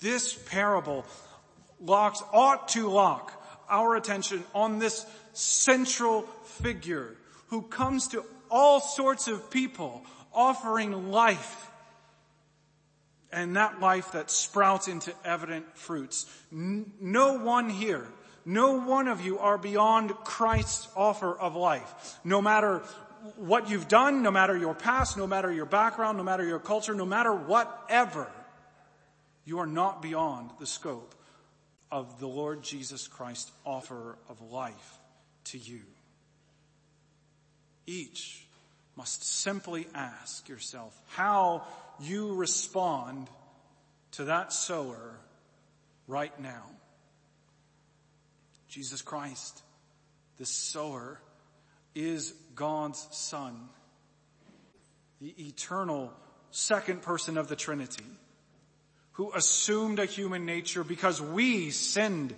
This 0.00 0.34
parable 0.34 1.04
locks, 1.80 2.22
ought 2.32 2.68
to 2.68 2.88
lock 2.88 3.32
our 3.68 3.96
attention 3.96 4.44
on 4.54 4.78
this 4.78 5.04
central 5.32 6.22
figure 6.62 7.16
who 7.48 7.62
comes 7.62 8.08
to 8.08 8.24
all 8.50 8.80
sorts 8.80 9.28
of 9.28 9.50
people 9.50 10.04
offering 10.32 11.10
life 11.10 11.70
and 13.32 13.56
that 13.56 13.80
life 13.80 14.12
that 14.12 14.30
sprouts 14.30 14.88
into 14.88 15.12
evident 15.24 15.76
fruits. 15.76 16.26
No 16.50 17.34
one 17.34 17.68
here, 17.68 18.06
no 18.44 18.80
one 18.80 19.08
of 19.08 19.20
you 19.20 19.38
are 19.38 19.58
beyond 19.58 20.14
Christ's 20.24 20.88
offer 20.96 21.38
of 21.38 21.54
life. 21.54 22.18
No 22.24 22.40
matter 22.40 22.82
what 23.36 23.68
you've 23.68 23.88
done, 23.88 24.22
no 24.22 24.30
matter 24.30 24.56
your 24.56 24.74
past, 24.74 25.16
no 25.18 25.26
matter 25.26 25.52
your 25.52 25.66
background, 25.66 26.16
no 26.16 26.24
matter 26.24 26.44
your 26.44 26.58
culture, 26.58 26.94
no 26.94 27.04
matter 27.04 27.34
whatever, 27.34 28.30
you 29.48 29.60
are 29.60 29.66
not 29.66 30.02
beyond 30.02 30.50
the 30.60 30.66
scope 30.66 31.14
of 31.90 32.20
the 32.20 32.28
Lord 32.28 32.62
Jesus 32.62 33.08
Christ's 33.08 33.50
offer 33.64 34.18
of 34.28 34.42
life 34.42 34.98
to 35.44 35.56
you. 35.56 35.80
Each 37.86 38.44
must 38.94 39.24
simply 39.24 39.86
ask 39.94 40.50
yourself 40.50 41.00
how 41.06 41.62
you 41.98 42.34
respond 42.34 43.30
to 44.12 44.24
that 44.24 44.52
sower 44.52 45.18
right 46.06 46.38
now. 46.38 46.64
Jesus 48.68 49.00
Christ, 49.00 49.62
the 50.36 50.44
sower, 50.44 51.22
is 51.94 52.34
God's 52.54 53.08
son, 53.12 53.70
the 55.22 55.34
eternal 55.38 56.12
second 56.50 57.00
person 57.00 57.38
of 57.38 57.48
the 57.48 57.56
Trinity, 57.56 58.04
who 59.18 59.32
assumed 59.34 59.98
a 59.98 60.04
human 60.04 60.46
nature 60.46 60.84
because 60.84 61.20
we 61.20 61.70
sinned 61.70 62.32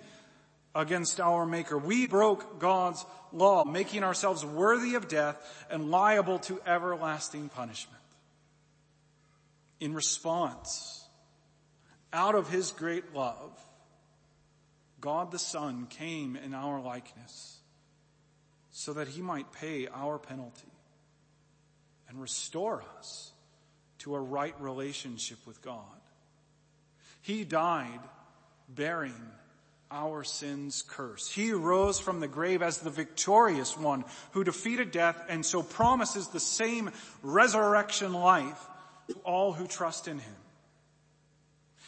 against 0.74 1.20
our 1.20 1.44
maker. 1.44 1.76
We 1.76 2.06
broke 2.06 2.58
God's 2.58 3.04
law, 3.34 3.64
making 3.64 4.02
ourselves 4.02 4.46
worthy 4.46 4.94
of 4.94 5.06
death 5.06 5.36
and 5.70 5.90
liable 5.90 6.38
to 6.38 6.58
everlasting 6.66 7.50
punishment. 7.50 8.00
In 9.78 9.92
response, 9.92 11.06
out 12.14 12.34
of 12.34 12.48
his 12.48 12.72
great 12.72 13.14
love, 13.14 13.52
God 15.02 15.32
the 15.32 15.38
Son 15.38 15.86
came 15.86 16.34
in 16.34 16.54
our 16.54 16.80
likeness 16.80 17.58
so 18.70 18.94
that 18.94 19.08
he 19.08 19.20
might 19.20 19.52
pay 19.52 19.86
our 19.86 20.18
penalty 20.18 20.72
and 22.08 22.18
restore 22.18 22.82
us 22.98 23.32
to 23.98 24.14
a 24.14 24.20
right 24.20 24.58
relationship 24.58 25.46
with 25.46 25.60
God. 25.60 25.99
He 27.22 27.44
died 27.44 28.00
bearing 28.68 29.30
our 29.90 30.22
sin's 30.22 30.82
curse. 30.82 31.28
He 31.28 31.52
rose 31.52 31.98
from 31.98 32.20
the 32.20 32.28
grave 32.28 32.62
as 32.62 32.78
the 32.78 32.90
victorious 32.90 33.76
one 33.76 34.04
who 34.32 34.44
defeated 34.44 34.92
death 34.92 35.20
and 35.28 35.44
so 35.44 35.62
promises 35.62 36.28
the 36.28 36.40
same 36.40 36.90
resurrection 37.22 38.12
life 38.12 38.60
to 39.08 39.14
all 39.24 39.52
who 39.52 39.66
trust 39.66 40.06
in 40.06 40.18
him. 40.20 40.36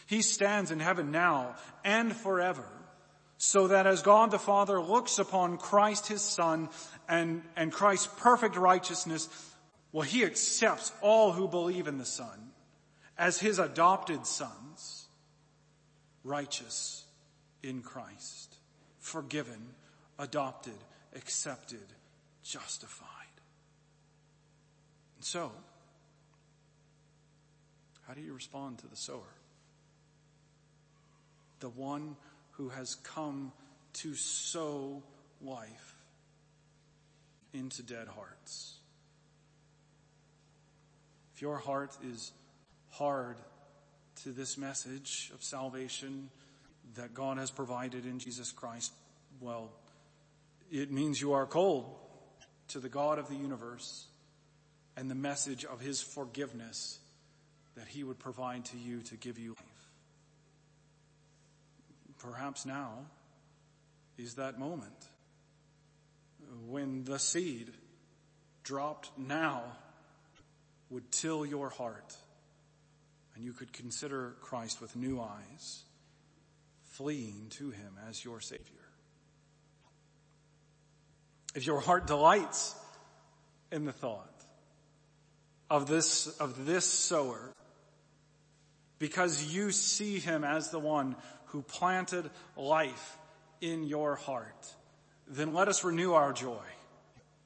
He 0.07 0.23
stands 0.23 0.71
in 0.71 0.81
heaven 0.81 1.11
now 1.11 1.55
and 1.85 2.15
forever 2.15 2.67
so 3.39 3.69
that 3.69 3.87
as 3.87 4.03
God 4.03 4.31
the 4.31 4.39
Father 4.39 4.81
looks 4.81 5.19
upon 5.19 5.59
Christ 5.59 6.09
his 6.09 6.23
Son 6.23 6.69
and, 7.09 7.43
and 7.57 7.73
Christ's 7.73 8.09
perfect 8.19 8.57
righteousness, 8.57 9.29
well, 9.93 10.03
he 10.03 10.25
accepts 10.25 10.93
all 11.01 11.33
who 11.33 11.49
believe 11.49 11.87
in 11.87 11.99
the 11.99 12.05
Son 12.05 12.51
as 13.17 13.39
his 13.39 13.59
adopted 13.59 14.27
sons, 14.27 15.02
righteous 16.25 17.05
in 17.63 17.83
Christ, 17.83 18.57
forgiven, 18.99 19.75
adopted, 20.19 20.79
accepted, 21.15 21.87
justified. 22.43 23.09
And 25.17 25.25
so, 25.25 25.53
how 28.07 28.15
do 28.15 28.21
you 28.21 28.35
respond 28.35 28.79
to 28.79 28.89
the 28.89 28.97
sower? 28.97 29.21
The 31.61 31.69
one 31.69 32.17
who 32.53 32.69
has 32.71 32.97
come 32.97 33.53
to 33.95 34.15
sow 34.15 35.03
life 35.41 35.97
into 37.53 37.83
dead 37.83 38.09
hearts. 38.09 38.75
If 41.35 41.43
your 41.43 41.59
heart 41.59 41.97
is 42.05 42.33
hard 42.91 43.37
to 44.25 44.31
this 44.31 44.57
message 44.57 45.31
of 45.35 45.43
salvation, 45.43 46.29
that 46.97 47.15
God 47.15 47.39
has 47.39 47.51
provided 47.51 48.05
in 48.05 48.19
Jesus 48.19 48.53
Christ, 48.53 48.93
well, 49.41 49.71
it 50.71 50.91
means 50.93 51.21
you 51.21 51.33
are 51.33 51.47
cold 51.47 51.95
to 52.69 52.81
the 52.81 52.89
God 52.89 53.19
of 53.19 53.29
the 53.29 53.35
universe 53.35 54.07
and 54.97 55.11
the 55.11 55.15
message 55.15 55.65
of 55.65 55.81
his 55.81 56.01
forgiveness 56.01 56.99
that 57.77 57.87
he 57.87 58.05
would 58.05 58.19
provide 58.19 58.65
to 58.67 58.79
you 58.79 59.01
to 59.03 59.17
give 59.17 59.39
you 59.39 59.51
life. 59.51 59.91
Perhaps 62.19 62.67
now 62.67 62.99
is 64.19 64.35
that 64.35 64.59
moment 64.59 64.93
when 66.67 67.05
the 67.05 67.19
seed 67.19 67.73
dropped 68.63 69.11
now 69.19 69.63
would 70.91 71.11
till 71.11 71.45
your 71.45 71.71
heart 71.71 72.17
and 73.35 73.45
you 73.45 73.53
could 73.53 73.73
consider 73.73 74.37
Christ 74.41 74.81
with 74.81 74.97
new 74.97 75.21
eyes 75.21 75.85
fleeing 76.85 77.47
to 77.51 77.71
him 77.71 77.99
as 78.09 78.25
your 78.25 78.41
savior. 78.41 78.65
If 81.55 81.67
your 81.67 81.81
heart 81.81 82.07
delights 82.07 82.75
in 83.71 83.85
the 83.85 83.93
thought 83.93 84.29
of 85.71 85.87
this, 85.87 86.27
of 86.39 86.67
this 86.67 86.85
sower, 86.85 87.53
because 88.99 89.53
you 89.55 89.71
see 89.73 90.19
him 90.19 90.45
as 90.45 90.71
the 90.71 90.79
one 90.79 91.17
who 91.47 91.63
planted 91.63 92.31
life 92.57 93.19
in 93.61 93.85
your 93.85 94.17
heart, 94.17 94.75
then 95.27 95.55
let 95.55 95.69
us 95.69 95.85
renew 95.85 96.13
our 96.13 96.33
joy 96.33 96.65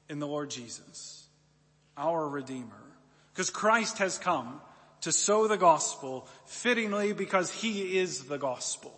in 0.09 0.19
the 0.19 0.27
Lord 0.27 0.49
Jesus, 0.49 1.27
our 1.95 2.27
Redeemer. 2.27 2.83
Because 3.33 3.49
Christ 3.49 3.99
has 3.99 4.17
come 4.17 4.61
to 5.01 5.11
sow 5.11 5.47
the 5.47 5.57
gospel 5.57 6.27
fittingly 6.45 7.13
because 7.13 7.51
he 7.51 7.97
is 7.97 8.25
the 8.25 8.37
gospel 8.37 8.97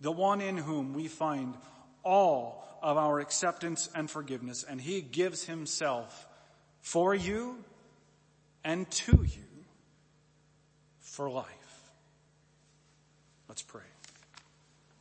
the 0.00 0.12
one 0.12 0.40
in 0.40 0.56
whom 0.56 0.92
we 0.92 1.08
find 1.08 1.54
all 2.04 2.64
of 2.82 2.96
our 2.96 3.20
acceptance 3.20 3.88
and 3.94 4.10
forgiveness, 4.10 4.64
and 4.68 4.80
he 4.80 5.00
gives 5.00 5.44
himself 5.44 6.28
for 6.80 7.14
you 7.14 7.56
and 8.62 8.88
to 8.90 9.24
you 9.24 9.64
for 11.00 11.30
life. 11.30 11.46
Let's 13.48 13.62
pray. 13.62 13.82